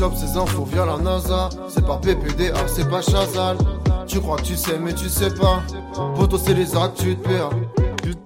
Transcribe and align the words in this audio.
chope 0.00 0.16
ces 0.16 0.34
infos 0.38 0.64
via 0.64 0.86
la 0.86 0.96
NASA. 0.96 1.50
C'est 1.68 1.84
pas 1.84 1.98
PPDA, 1.98 2.66
c'est 2.66 2.88
pas 2.88 3.02
Chazal. 3.02 3.58
Tu 4.06 4.18
crois 4.18 4.38
que 4.38 4.44
tu 4.44 4.56
sais, 4.56 4.78
mais 4.78 4.94
tu 4.94 5.10
sais 5.10 5.28
pas. 5.34 5.62
Poto, 6.16 6.38
c'est 6.38 6.54
les 6.54 6.74
actes, 6.74 6.96
tu 7.02 7.14
te 7.18 7.28
perds. 7.28 7.50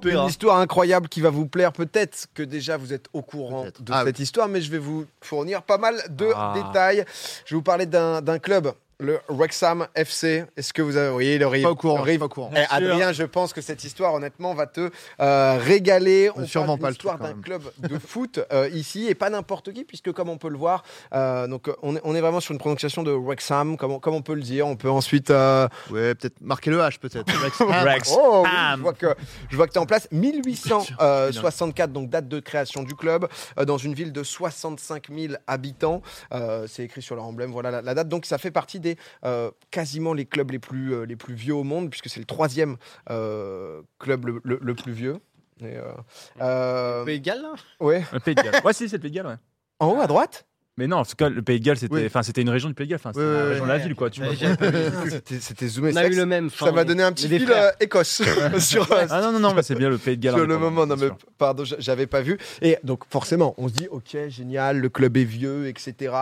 Une 0.04 0.28
histoire 0.28 0.58
incroyable 0.58 1.08
qui 1.08 1.20
va 1.20 1.30
vous 1.30 1.46
plaire. 1.46 1.72
Peut-être 1.72 2.26
que 2.32 2.42
déjà 2.44 2.76
vous 2.76 2.92
êtes 2.92 3.06
au 3.12 3.22
courant 3.22 3.64
de 3.64 3.92
Ah 3.92 4.02
cette 4.04 4.20
histoire, 4.20 4.46
mais 4.48 4.60
je 4.60 4.70
vais 4.70 4.78
vous 4.78 5.04
fournir 5.20 5.62
pas 5.62 5.78
mal 5.78 5.96
de 6.10 6.28
Ah. 6.36 6.52
détails. 6.54 7.04
Je 7.44 7.54
vais 7.54 7.56
vous 7.56 7.62
parler 7.62 7.86
d'un 7.86 8.38
club, 8.38 8.70
le 8.98 9.18
Wrexham 9.28 9.86
FC. 9.94 10.44
Est-ce 10.56 10.72
que 10.72 10.82
vous 10.82 10.96
avez. 10.96 11.10
Oui, 11.14 11.38
le 11.38 11.46
rive. 11.46 11.64
Pas 11.64 11.70
au 11.70 11.74
courant, 11.74 12.02
rive. 12.02 12.18
pas 12.20 12.24
au 12.26 12.28
courant. 12.28 12.50
Eh, 12.56 12.64
Adrien, 12.70 13.12
je 13.12 13.24
pense 13.24 13.52
que 13.52 13.60
cette 13.60 13.82
histoire, 13.84 14.14
honnêtement, 14.14 14.54
va 14.54 14.66
te 14.66 14.90
euh, 15.20 15.58
régaler. 15.60 16.30
On 16.36 16.46
sûrement 16.46 16.76
parle 16.78 16.80
pas 16.80 16.90
l'histoire 16.90 17.18
d'un 17.18 17.34
club 17.40 17.62
de 17.78 17.98
foot 18.04 18.40
euh, 18.52 18.68
ici 18.72 19.06
et 19.08 19.14
pas 19.14 19.30
n'importe 19.30 19.72
qui, 19.72 19.84
puisque 19.84 20.12
comme 20.12 20.28
on 20.28 20.38
peut 20.38 20.48
le 20.48 20.56
voir, 20.58 20.84
euh, 21.14 21.46
donc 21.46 21.68
on 21.82 21.96
est, 21.96 22.00
on 22.04 22.14
est 22.14 22.20
vraiment 22.20 22.40
sur 22.40 22.52
une 22.52 22.58
prononciation 22.58 23.02
de 23.02 23.10
Wrexham, 23.12 23.76
comme 23.76 23.92
on, 23.92 23.98
comme 23.98 24.14
on 24.14 24.22
peut 24.22 24.34
le 24.34 24.42
dire. 24.42 24.66
On 24.66 24.76
peut 24.76 24.90
ensuite. 24.90 25.30
euh, 25.30 25.68
Ouais, 25.90 26.14
peut-être 26.14 26.40
marquer 26.40 26.70
le 26.70 26.78
H, 26.78 26.98
peut-être. 26.98 27.32
Rex. 27.84 28.14
Oh, 28.16 28.42
oui, 28.44 28.50
je 28.76 28.80
vois 28.82 28.92
que 28.92 29.14
je 29.50 29.56
vois 29.56 29.66
que 29.66 29.72
tu 29.72 29.78
es 29.78 29.82
en 29.82 29.86
place. 29.86 30.08
1864, 30.12 31.92
donc 31.92 32.10
date 32.10 32.28
de 32.28 32.40
création 32.40 32.82
du 32.82 32.94
club, 32.94 33.28
euh, 33.58 33.64
dans 33.64 33.78
une 33.78 33.94
ville 33.94 34.12
de 34.12 34.22
65 34.22 35.08
000 35.10 35.34
habitants. 35.46 36.02
Euh, 36.32 36.66
c'est 36.68 36.84
écrit 36.84 37.02
sur 37.02 37.16
leur 37.16 37.24
emblème. 37.24 37.50
Voilà 37.50 37.70
la, 37.70 37.82
la 37.82 37.94
date. 37.94 38.08
Donc 38.08 38.26
ça 38.26 38.38
fait 38.38 38.50
partie 38.50 38.80
euh, 39.24 39.50
quasiment 39.70 40.12
les 40.14 40.26
clubs 40.26 40.50
les 40.50 40.58
plus 40.58 40.94
euh, 40.94 41.04
les 41.06 41.16
plus 41.16 41.34
vieux 41.34 41.54
au 41.54 41.64
monde, 41.64 41.90
puisque 41.90 42.08
c'est 42.08 42.20
le 42.20 42.26
troisième 42.26 42.76
euh, 43.10 43.82
club 43.98 44.26
le, 44.26 44.40
le- 44.44 44.58
le 44.60 44.74
plus 44.74 44.92
vieux. 44.92 45.16
Et, 45.60 45.76
euh, 45.76 45.92
euh, 46.40 47.04
Pays 47.04 47.20
de 47.20 47.24
Galles, 47.24 47.42
là 47.42 47.54
ouais. 47.80 48.02
Le 48.12 48.20
Pays 48.20 48.34
de 48.34 48.42
Galles. 48.42 48.60
Ouais, 48.64 48.72
si, 48.72 48.88
c'est 48.88 48.96
le 48.96 49.02
Pays 49.02 49.10
de 49.10 49.16
Galles, 49.16 49.26
ouais. 49.28 49.36
En 49.80 49.88
haut 49.92 50.00
à 50.00 50.06
droite? 50.06 50.46
Mais 50.76 50.88
non, 50.88 50.96
en 50.96 51.04
tout 51.04 51.14
cas, 51.16 51.28
le 51.28 51.40
Pays 51.40 51.60
de 51.60 51.64
Galles, 51.64 51.76
c'était 51.76 51.94
Oui. 51.94 52.02
enfin, 52.06 52.22
c'était 52.24 52.42
une 52.42 52.50
région 52.50 52.68
du 52.68 52.74
Pays 52.74 52.86
de 52.86 52.90
Galles. 52.90 53.00
Enfin, 53.00 53.12
c'était 53.12 53.24
la 53.32 53.44
région 53.44 53.64
de 53.64 53.68
la 53.68 53.78
ville, 53.78 53.94
quoi. 53.94 54.10
Tu. 54.10 54.20
C'était 55.10 55.38
c'était 55.40 55.68
zoomé. 55.68 55.92
On 55.92 55.96
a 55.96 56.06
eu 56.06 56.16
le 56.16 56.26
même. 56.26 56.50
Ça 56.50 56.72
m'a 56.72 56.84
donné 56.84 57.02
un 57.04 57.12
petit 57.12 57.28
fil 57.28 57.48
euh, 57.50 57.70
Écosse 57.80 58.22
sur, 58.58 58.90
euh, 58.90 59.06
Ah 59.08 59.20
non, 59.20 59.32
non, 59.32 59.38
non, 59.38 59.54
mais 59.54 59.62
c'est 59.62 59.76
bien 59.76 59.88
le 59.88 59.98
Pays 59.98 60.16
de 60.16 60.22
Galles. 60.22 60.34
sur 60.34 60.46
le 60.46 60.54
indépendant, 60.54 60.70
moment, 60.70 60.86
non 60.86 60.96
mais 61.00 61.10
pardon, 61.38 61.62
j'avais 61.78 62.06
pas 62.08 62.22
vu. 62.22 62.38
Et 62.60 62.76
donc 62.82 63.02
forcément, 63.08 63.54
on 63.56 63.68
se 63.68 63.74
dit, 63.74 63.86
ok, 63.88 64.16
génial, 64.28 64.80
le 64.80 64.88
club 64.88 65.16
est 65.16 65.24
vieux, 65.24 65.68
etc. 65.68 66.12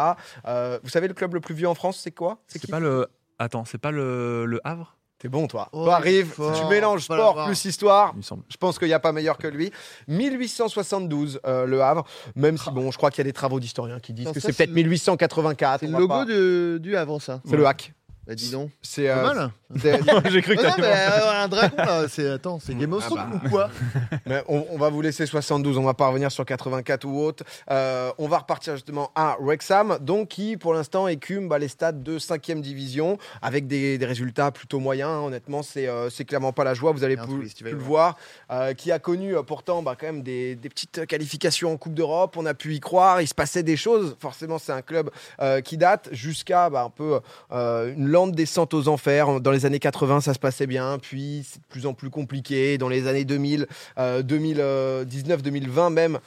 Euh, 0.47 0.79
vous 0.83 0.91
savez 0.91 1.09
le 1.09 1.15
club 1.15 1.33
le 1.35 1.41
plus 1.41 1.55
vieux 1.55 1.69
en 1.69 1.75
France, 1.75 2.01
c'est 2.03 2.11
quoi? 2.13 2.39
C'est 2.47 2.59
qui? 2.59 2.67
pas 2.67 2.81
le. 2.81 3.07
Attends, 3.39 3.65
c'est 3.65 3.79
pas 3.79 3.91
le, 3.91 4.45
le 4.45 4.61
Havre? 4.65 4.97
T'es 5.23 5.29
bon 5.29 5.47
toi. 5.47 5.69
Oh, 5.71 5.85
toi 5.85 5.95
arrive, 5.95 6.33
fort, 6.33 6.53
si 6.53 6.61
tu 6.63 6.67
mélanges 6.67 7.05
sport 7.05 7.45
plus 7.47 7.65
histoire. 7.65 8.11
Il 8.15 8.19
me 8.19 8.23
semble. 8.23 8.43
Je 8.49 8.57
pense 8.57 8.77
qu'il 8.77 8.89
n'y 8.89 8.93
a 8.95 8.99
pas 8.99 9.13
meilleur 9.13 9.39
que 9.39 9.47
lui. 9.47 9.71
1872, 10.09 11.39
euh, 11.47 11.65
le 11.65 11.81
Havre. 11.81 12.05
Même 12.35 12.59
si, 12.59 12.69
bon, 12.73 12.91
je 12.91 12.97
crois 12.97 13.11
qu'il 13.11 13.19
y 13.19 13.21
a 13.21 13.31
des 13.31 13.33
travaux 13.33 13.61
d'historiens 13.61 14.01
qui 14.01 14.13
disent 14.13 14.27
Non, 14.27 14.33
que 14.33 14.41
c'est 14.41 14.53
peut-être 14.53 14.71
le- 14.71 14.75
1884. 14.75 15.79
C'est 15.81 15.87
le 15.87 15.93
logo 15.93 16.09
pas- 16.09 16.25
de- 16.25 16.79
du 16.83 16.97
Havre, 16.97 17.21
ça. 17.21 17.41
C'est 17.49 17.57
le 17.57 17.65
hack. 17.67 17.93
Bah, 18.27 18.35
dis 18.37 18.51
donc. 18.51 18.71
C'est 18.83 19.09
Pas 19.09 19.19
euh, 19.31 19.35
mal. 19.35 19.51
c'est- 19.81 20.01
J'ai 20.31 20.43
cru 20.43 20.55
que 20.57 20.63
non, 20.63 20.75
mais 20.79 20.85
euh, 20.87 21.43
un 21.43 21.49
dragon, 21.49 21.77
là, 21.77 22.09
c'est 22.09 22.29
attends, 22.31 22.61
c'est 22.65 22.75
Game 22.77 22.93
of 22.93 23.03
Ah 23.05 23.07
Thrones 23.09 23.31
bah. 23.33 23.41
ou 23.45 23.49
quoi 23.49 23.71
Mais 24.27 24.45
on, 24.47 24.65
on 24.71 24.79
va 24.79 24.91
vous 24.91 25.01
laisser 25.01 25.27
72, 25.27 25.77
on 25.77 25.83
va 25.83 25.95
pas 25.95 26.07
revenir 26.09 26.31
sur 26.31 26.45
84 26.45 27.05
ou 27.05 27.19
autre. 27.21 27.43
Euh, 27.71 28.13
on 28.19 28.29
va 28.29 28.39
repartir 28.39 28.75
justement 28.77 29.11
à 29.17 29.37
Wrexham, 29.41 29.99
donc 30.01 30.29
qui 30.29 30.57
pour 30.57 30.73
l'instant 30.73 31.09
écume 31.09 31.49
bah, 31.49 31.59
les 31.59 31.67
stades 31.69 32.03
de 32.05 32.19
5e 32.19 32.61
division 32.61 33.19
avec 33.43 33.67
des, 33.67 33.99
des 33.99 34.07
résultats 34.07 34.53
plutôt 34.53 34.79
moyens. 34.79 35.11
hein. 35.11 35.23
Honnêtement, 35.27 35.63
c'est 35.65 35.89
euh, 35.89 36.09
c'est 36.09 36.25
clairement 36.25 36.53
pas 36.53 36.63
la 36.65 36.75
joie. 36.75 36.93
Vous 36.93 37.03
allez 37.03 37.17
pu, 37.17 37.25
twist, 37.27 37.61
le 37.63 37.71
voir. 37.77 38.17
voir, 38.51 38.61
euh, 38.63 38.75
qui 38.75 38.93
a 38.93 38.99
connu 39.01 39.37
euh, 39.37 39.43
pourtant 39.43 39.83
bah, 39.83 39.97
quand 39.99 40.07
même 40.07 40.23
des, 40.23 40.55
des 40.55 40.69
petites 40.69 41.07
qualifications 41.07 41.73
en 41.73 41.77
Coupe 41.77 41.95
d'Europe. 41.95 42.37
On 42.37 42.47
a 42.47 42.55
pu 42.55 42.75
y 42.75 42.81
croire, 42.81 43.21
il 43.21 43.27
se 43.27 43.35
passait 43.35 43.65
des 43.65 43.77
choses. 43.77 44.17
Forcément, 44.21 44.59
c'est 44.61 44.73
un 44.73 44.83
club 44.83 45.11
euh, 45.41 45.61
qui 45.61 45.77
date 45.77 46.09
jusqu'à 46.13 46.71
bah, 46.71 46.83
un 46.85 46.91
peu 46.91 47.19
euh, 47.51 47.93
une 47.95 48.12
lente 48.13 48.33
descente 48.33 48.75
aux 48.75 48.89
enfers. 48.89 49.41
Dans 49.41 49.51
les 49.51 49.67
années 49.67 49.79
80, 49.81 50.21
ça 50.21 50.35
se 50.35 50.39
passait 50.39 50.67
bien, 50.67 50.99
puis 51.01 51.45
c'est 51.49 51.61
de 51.61 51.67
plus 51.67 51.87
en 51.87 51.95
plus 51.95 52.11
compliqué. 52.11 52.79
Dans 52.79 52.89
les 52.89 53.07
années 53.09 53.25
2000, 53.25 53.67
euh, 53.99 54.23
2019-2020 54.23 55.93
même, 55.93 56.19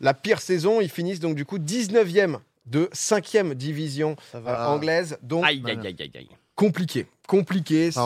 la 0.00 0.14
pire 0.14 0.40
saison, 0.40 0.80
ils 0.80 0.90
finissent 0.90 1.20
donc 1.20 1.36
du 1.36 1.44
coup 1.44 1.58
19e 1.58 2.38
de 2.66 2.90
5e 2.92 3.54
division 3.54 4.16
euh, 4.34 4.66
anglaise. 4.66 5.18
Donc 5.22 5.44
Aïe, 5.44 5.62
aïe, 5.66 5.78
aïe, 5.84 5.96
aïe, 6.00 6.10
aïe. 6.14 6.28
compliqué. 6.54 7.06
Compliqué. 7.28 7.90
C'est. 7.92 8.00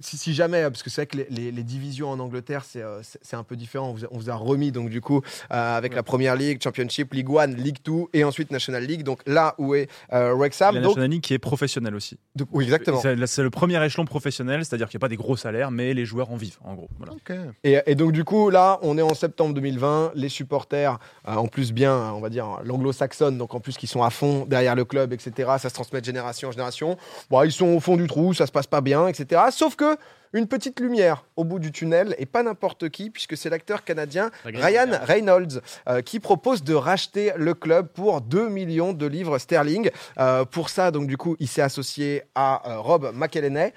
Si, 0.00 0.16
si 0.18 0.34
jamais, 0.34 0.62
parce 0.62 0.82
que 0.82 0.90
c'est 0.90 1.02
vrai 1.02 1.06
que 1.06 1.16
les, 1.18 1.26
les- 1.30 1.52
les 1.52 1.62
divisions 1.62 2.10
en 2.10 2.18
Angleterre, 2.18 2.64
c'est 2.66 2.82
euh, 2.82 3.00
c'est- 3.02 3.36
un 3.36 3.42
peu 3.44 3.56
différent. 3.56 3.90
On 3.90 3.92
vous, 3.92 4.04
a, 4.04 4.08
on 4.10 4.18
vous 4.18 4.30
a 4.30 4.34
remis, 4.34 4.72
donc 4.72 4.88
du 4.90 5.00
coup, 5.00 5.18
euh, 5.52 5.76
avec 5.76 5.94
la 5.94 6.02
Première 6.02 6.36
League, 6.36 6.60
Championship, 6.62 7.12
League 7.14 7.30
One, 7.30 7.54
League 7.54 7.78
Two 7.82 8.08
et 8.12 8.24
ensuite 8.24 8.50
National 8.50 8.84
League. 8.84 9.02
Donc 9.02 9.20
là 9.26 9.54
où 9.58 9.74
est 9.74 9.88
euh, 10.12 10.34
Wrexham. 10.34 10.74
La 10.74 10.80
donc- 10.80 10.90
National 10.90 11.10
League 11.10 11.22
qui 11.22 11.34
est 11.34 11.38
professionnelle 11.38 11.94
aussi. 11.94 12.18
donc- 12.36 12.48
oui, 12.52 12.64
exactement. 12.64 13.00
C'est 13.00 13.26
c'est 13.26 13.42
le 13.42 13.50
premier 13.50 13.82
échelon 13.84 14.04
professionnel, 14.04 14.64
c'est-à-dire 14.64 14.88
qu'il 14.88 14.96
n'y 14.96 15.00
a 15.00 15.04
pas 15.04 15.08
des 15.08 15.16
gros 15.16 15.36
salaires, 15.36 15.70
mais 15.70 15.94
les 15.94 16.04
joueurs 16.04 16.30
en 16.30 16.36
vivent, 16.36 16.58
en 16.64 16.74
gros. 16.74 16.88
Voilà. 16.98 17.12
Ok. 17.12 17.32
Et, 17.64 17.78
et 17.86 17.94
donc 17.94 18.12
du 18.12 18.24
coup, 18.24 18.50
là, 18.50 18.78
on 18.82 18.98
est 18.98 19.02
en 19.02 19.14
septembre 19.14 19.54
2020. 19.54 20.12
Les 20.14 20.28
supporters, 20.28 20.98
euh, 21.28 21.34
en 21.34 21.46
plus 21.46 21.72
bien, 21.72 22.12
on 22.14 22.20
va 22.20 22.28
dire, 22.30 22.46
l'anglo-saxonne, 22.64 23.36
donc 23.38 23.54
en 23.54 23.60
plus 23.60 23.76
qui 23.76 23.86
sont 23.86 24.02
à 24.02 24.10
fond 24.10 24.46
derrière 24.46 24.74
le 24.74 24.84
club, 24.84 25.12
etc. 25.12 25.50
Ça 25.58 25.68
se 25.68 25.74
transmet 25.74 26.00
de 26.00 26.04
génération 26.06 26.48
en 26.48 26.52
génération. 26.52 26.96
Bon, 27.30 27.42
ils 27.42 27.52
sont 27.52 27.66
au 27.68 27.80
fond 27.80 27.96
du 27.96 28.06
trou, 28.06 28.34
ça 28.34 28.46
se 28.46 28.52
passe 28.52 28.66
pas 28.66 28.80
bien, 28.80 29.06
etc. 29.08 29.42
Sauf 29.52 29.76
que 29.76 29.89
que 29.96 30.19
une 30.32 30.46
petite 30.46 30.80
lumière 30.80 31.24
au 31.36 31.44
bout 31.44 31.58
du 31.58 31.72
tunnel, 31.72 32.14
et 32.18 32.26
pas 32.26 32.42
n'importe 32.42 32.88
qui, 32.88 33.10
puisque 33.10 33.36
c'est 33.36 33.50
l'acteur 33.50 33.84
canadien 33.84 34.30
Ryan 34.44 34.98
Reynolds 35.02 35.60
euh, 35.88 36.02
qui 36.02 36.20
propose 36.20 36.62
de 36.62 36.74
racheter 36.74 37.32
le 37.36 37.54
club 37.54 37.88
pour 37.88 38.20
2 38.20 38.48
millions 38.48 38.92
de 38.92 39.06
livres 39.06 39.38
sterling. 39.38 39.90
Euh, 40.18 40.44
pour 40.44 40.68
ça, 40.68 40.90
donc 40.90 41.06
du 41.06 41.16
coup, 41.16 41.36
il 41.40 41.48
s'est 41.48 41.62
associé 41.62 42.22
à 42.34 42.70
euh, 42.70 42.78
Rob 42.78 43.10
McElhenney, 43.14 43.72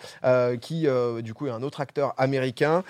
qui 0.62 0.88
du 1.22 1.34
coup 1.34 1.48
est 1.48 1.52
un 1.52 1.64
autre 1.64 1.82
acteur 1.82 2.14
américain. 2.18 2.84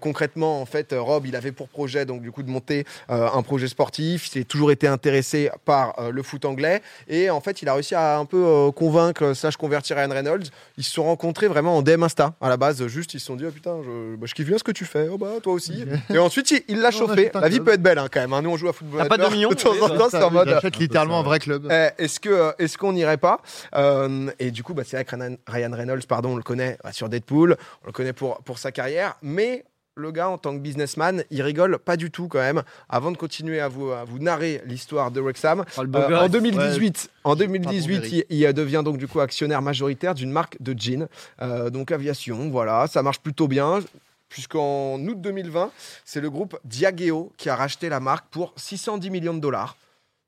Concrètement, 0.00 0.60
en 0.60 0.66
fait, 0.66 0.94
Rob, 0.96 1.26
il 1.26 1.36
avait 1.36 1.52
pour 1.52 1.68
projet 1.68 2.04
donc 2.04 2.22
du 2.22 2.30
coup 2.30 2.42
de 2.42 2.50
monter 2.50 2.84
un 3.08 3.42
projet 3.42 3.68
sportif. 3.68 4.26
Il 4.26 4.30
s'est 4.30 4.44
toujours 4.44 4.70
été 4.70 4.86
intéressé 4.86 5.50
par 5.64 6.10
le 6.10 6.22
foot 6.22 6.44
anglais, 6.44 6.82
et 7.08 7.30
en 7.30 7.40
fait, 7.40 7.62
il 7.62 7.68
a 7.68 7.74
réussi 7.74 7.94
à 7.94 8.18
un 8.18 8.24
peu 8.24 8.70
convaincre, 8.74 9.32
slash 9.34 9.56
convertir 9.56 9.96
Ryan 9.96 10.10
Reynolds. 10.10 10.46
Ils 10.76 10.84
se 10.84 10.92
sont 10.92 11.04
rencontrés 11.04 11.48
vraiment 11.48 11.76
en 11.76 11.82
DM 11.82 12.02
Insta 12.02 12.34
à 12.40 12.48
la 12.48 12.56
base. 12.56 12.86
Juste, 12.86 12.99
ils 13.04 13.20
se 13.20 13.26
sont 13.26 13.36
dit, 13.36 13.44
oh 13.46 13.50
putain, 13.50 13.80
je, 13.84 14.16
bah, 14.16 14.26
je 14.26 14.34
kiffe 14.34 14.46
bien 14.46 14.58
ce 14.58 14.64
que 14.64 14.72
tu 14.72 14.84
fais. 14.84 15.08
Oh 15.10 15.18
bah 15.18 15.32
toi 15.42 15.52
aussi. 15.52 15.84
Et 16.10 16.18
ensuite, 16.18 16.50
il- 16.50 16.62
il 16.68 16.80
l'a 16.80 16.90
chauffé. 16.90 17.12
achète 17.12 17.36
un 17.36 17.40
La 17.40 17.48
vie 17.48 17.60
peut 17.60 17.72
être 17.72 17.82
belle 17.82 17.98
hein, 17.98 18.08
quand 18.12 18.20
même. 18.20 18.32
hein. 18.32 18.42
Nous, 18.42 18.50
on 18.50 18.56
joue 18.56 18.68
à 18.68 18.72
football. 18.72 19.00
T'as 19.02 19.08
pas 19.08 19.18
deux 19.18 19.30
millions, 19.30 19.50
De 19.50 19.54
temps 19.54 19.72
en 19.80 19.88
temps, 19.88 20.08
c'est 20.10 20.22
en 20.22 20.30
mode. 20.30 20.48
J'achète 20.48 20.76
littéralement 20.76 21.20
un 21.20 21.22
vrai 21.22 21.38
club. 21.38 21.66
Eh, 21.70 21.88
est-ce 22.02 22.20
que 22.20 22.28
euh, 22.28 22.52
est-ce 22.58 22.76
qu'on 22.78 22.92
n'irait 22.92 23.16
pas 23.18 23.40
Euh, 23.74 24.30
Et 24.38 24.50
du 24.50 24.62
coup, 24.62 24.74
bah, 24.74 24.82
c'est 24.84 24.96
vrai 24.96 25.04
que 25.04 25.14
Ryan- 25.16 25.36
Ryan 25.46 25.70
Reynolds, 25.72 26.06
pardon, 26.08 26.30
on 26.32 26.36
le 26.36 26.42
connaît 26.42 26.78
bah, 26.84 26.92
sur 26.92 27.08
Deadpool, 27.08 27.56
on 27.84 27.86
le 27.86 27.92
connaît 27.92 28.12
pour 28.12 28.42
pour 28.44 28.58
sa 28.58 28.72
carrière, 28.72 29.16
mais 29.22 29.64
le 30.00 30.10
gars, 30.10 30.28
en 30.28 30.38
tant 30.38 30.52
que 30.54 30.58
businessman, 30.58 31.22
il 31.30 31.42
rigole 31.42 31.78
pas 31.78 31.96
du 31.96 32.10
tout 32.10 32.28
quand 32.28 32.38
même. 32.38 32.62
Avant 32.88 33.12
de 33.12 33.16
continuer 33.16 33.60
à 33.60 33.68
vous, 33.68 33.90
à 33.90 34.04
vous 34.04 34.18
narrer 34.18 34.62
l'histoire 34.66 35.10
de 35.10 35.20
Wrexham, 35.20 35.64
Oh, 35.76 35.82
euh, 35.82 36.16
en 36.16 36.28
2018, 36.28 37.10
en 37.24 37.30
Pardon, 37.30 37.44
2018 37.44 37.94
Eric. 37.94 38.26
il, 38.30 38.42
il, 38.42 38.52
devient 38.52 38.82
donc 38.84 38.98
du 38.98 39.06
coup 39.06 39.20
actionnaire 39.20 39.62
majoritaire 39.62 40.14
d'une 40.14 40.30
marque 40.30 40.60
de 40.60 40.74
jeans, 40.78 41.08
euh, 41.40 41.70
donc 41.70 41.92
aviation. 41.92 42.50
Voilà, 42.50 42.86
ça 42.86 43.02
marche 43.02 43.20
plutôt 43.20 43.48
bien. 43.48 43.80
Puisqu'en 44.28 45.00
août 45.00 45.20
2020, 45.20 45.72
c'est 46.04 46.20
le 46.20 46.30
groupe 46.30 46.56
Diageo 46.64 47.32
qui 47.36 47.48
a 47.48 47.56
racheté 47.56 47.88
la 47.88 47.98
marque 47.98 48.26
pour 48.30 48.52
610 48.56 49.10
millions 49.10 49.34
de 49.34 49.40
dollars. 49.40 49.76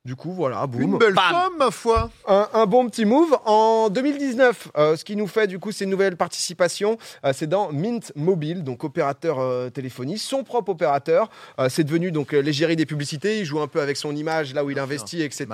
Du 0.04 0.16
coup, 0.16 0.32
voilà, 0.32 0.66
boum. 0.66 0.82
Une 0.82 0.98
belle 0.98 1.14
Bam. 1.14 1.30
femme, 1.30 1.52
ma 1.58 1.70
foi. 1.70 2.10
Un, 2.26 2.48
un 2.54 2.66
bon 2.66 2.88
petit 2.88 3.04
move. 3.04 3.38
En 3.44 3.88
2019, 3.88 4.70
euh, 4.76 4.96
ce 4.96 5.04
qui 5.04 5.14
nous 5.14 5.28
fait 5.28 5.46
du 5.46 5.60
coup, 5.60 5.70
c'est 5.70 5.84
une 5.84 5.90
nouvelle 5.90 6.16
participation. 6.16 6.98
euh, 7.24 7.32
c'est 7.32 7.46
dans 7.46 7.70
Mint 7.70 8.10
Mobile, 8.16 8.64
donc 8.64 8.82
opérateur 8.82 9.38
euh, 9.38 9.70
téléphonie, 9.70 10.18
son 10.18 10.42
propre 10.42 10.70
opérateur. 10.70 11.30
Euh, 11.60 11.68
c'est 11.68 11.84
devenu 11.84 12.10
donc 12.10 12.32
l'égérie 12.32 12.74
des 12.74 12.84
publicités. 12.84 13.38
Il 13.38 13.44
joue 13.44 13.60
un 13.60 13.68
peu 13.68 13.80
avec 13.80 13.96
son 13.96 14.16
image, 14.16 14.52
là 14.54 14.64
où 14.64 14.70
il 14.70 14.78
investit, 14.80 15.22
etc. 15.22 15.46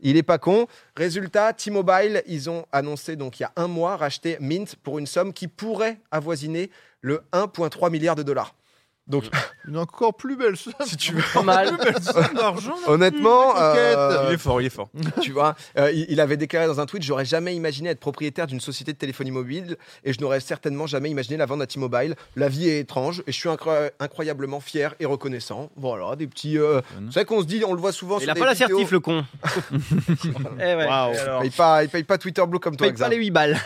Il 0.00 0.16
est 0.16 0.22
pas 0.22 0.38
con. 0.38 0.68
Résultat, 0.94 1.52
T-Mobile, 1.52 2.22
ils 2.28 2.48
ont 2.48 2.66
annoncé 2.70 3.16
donc 3.16 3.40
il 3.40 3.42
y 3.42 3.46
a 3.46 3.52
un 3.56 3.66
mois 3.66 3.96
racheter 3.96 4.36
Mint 4.38 4.76
pour 4.76 5.00
une 5.00 5.06
somme 5.06 5.32
qui 5.32 5.48
pourrait 5.48 5.98
avoisiner 6.12 6.70
le 7.00 7.22
1,3 7.32 7.90
milliard 7.90 8.14
de 8.14 8.22
dollars. 8.22 8.54
Donc, 9.10 9.24
Une 9.68 9.76
encore 9.76 10.14
plus 10.14 10.36
belle 10.36 10.56
somme. 10.56 10.72
si 10.86 10.96
tu 10.96 11.12
veux, 11.14 11.22
Pas 11.34 11.42
mal. 11.42 11.76
d'argent. 12.34 12.74
honnêtement, 12.86 13.54
euh, 13.58 14.26
Il 14.28 14.34
est 14.34 14.38
fort, 14.38 14.60
il 14.60 14.66
est 14.66 14.70
fort. 14.70 14.88
tu 15.20 15.32
vois, 15.32 15.54
euh, 15.78 15.90
il, 15.92 16.06
il 16.08 16.20
avait 16.20 16.36
déclaré 16.36 16.66
dans 16.66 16.80
un 16.80 16.86
tweet 16.86 17.02
J'aurais 17.02 17.24
jamais 17.24 17.54
imaginé 17.54 17.90
être 17.90 18.00
propriétaire 18.00 18.46
d'une 18.46 18.60
société 18.60 18.92
de 18.92 18.98
téléphonie 18.98 19.30
mobile 19.32 19.76
et 20.04 20.12
je 20.12 20.20
n'aurais 20.20 20.40
certainement 20.40 20.86
jamais 20.86 21.10
imaginé 21.10 21.36
la 21.36 21.46
vendre 21.46 21.62
à 21.62 21.66
T-Mobile. 21.66 22.14
La 22.36 22.48
vie 22.48 22.68
est 22.68 22.78
étrange 22.80 23.22
et 23.26 23.32
je 23.32 23.36
suis 23.36 23.48
incro- 23.48 23.90
incroyablement 23.98 24.60
fier 24.60 24.94
et 25.00 25.06
reconnaissant. 25.06 25.70
Voilà, 25.76 26.14
des 26.16 26.26
petits. 26.26 26.56
euh, 26.58 26.80
C'est 27.08 27.14
vrai 27.20 27.24
qu'on 27.24 27.40
se 27.40 27.46
dit, 27.46 27.62
on 27.66 27.74
le 27.74 27.80
voit 27.80 27.92
souvent 27.92 28.18
Il 28.18 28.22
sur 28.22 28.30
a 28.30 28.34
des 28.34 28.40
pas 28.40 28.52
vidéos. 28.52 28.68
l'assertif, 28.68 28.90
le 28.92 29.00
con. 29.00 29.24
Eh 30.60 30.74
ouais. 30.74 30.86
Il 30.88 31.40
paye 31.40 31.50
pas, 31.50 31.82
il 31.84 31.88
paye 31.88 32.04
pas 32.04 32.18
Twitter 32.18 32.42
Blue 32.46 32.58
comme 32.58 32.76
toi, 32.76 32.86
Paye 32.86 32.92
pas 32.92 33.04
Xav. 33.04 33.10
les 33.10 33.16
8 33.16 33.30
balles. 33.30 33.58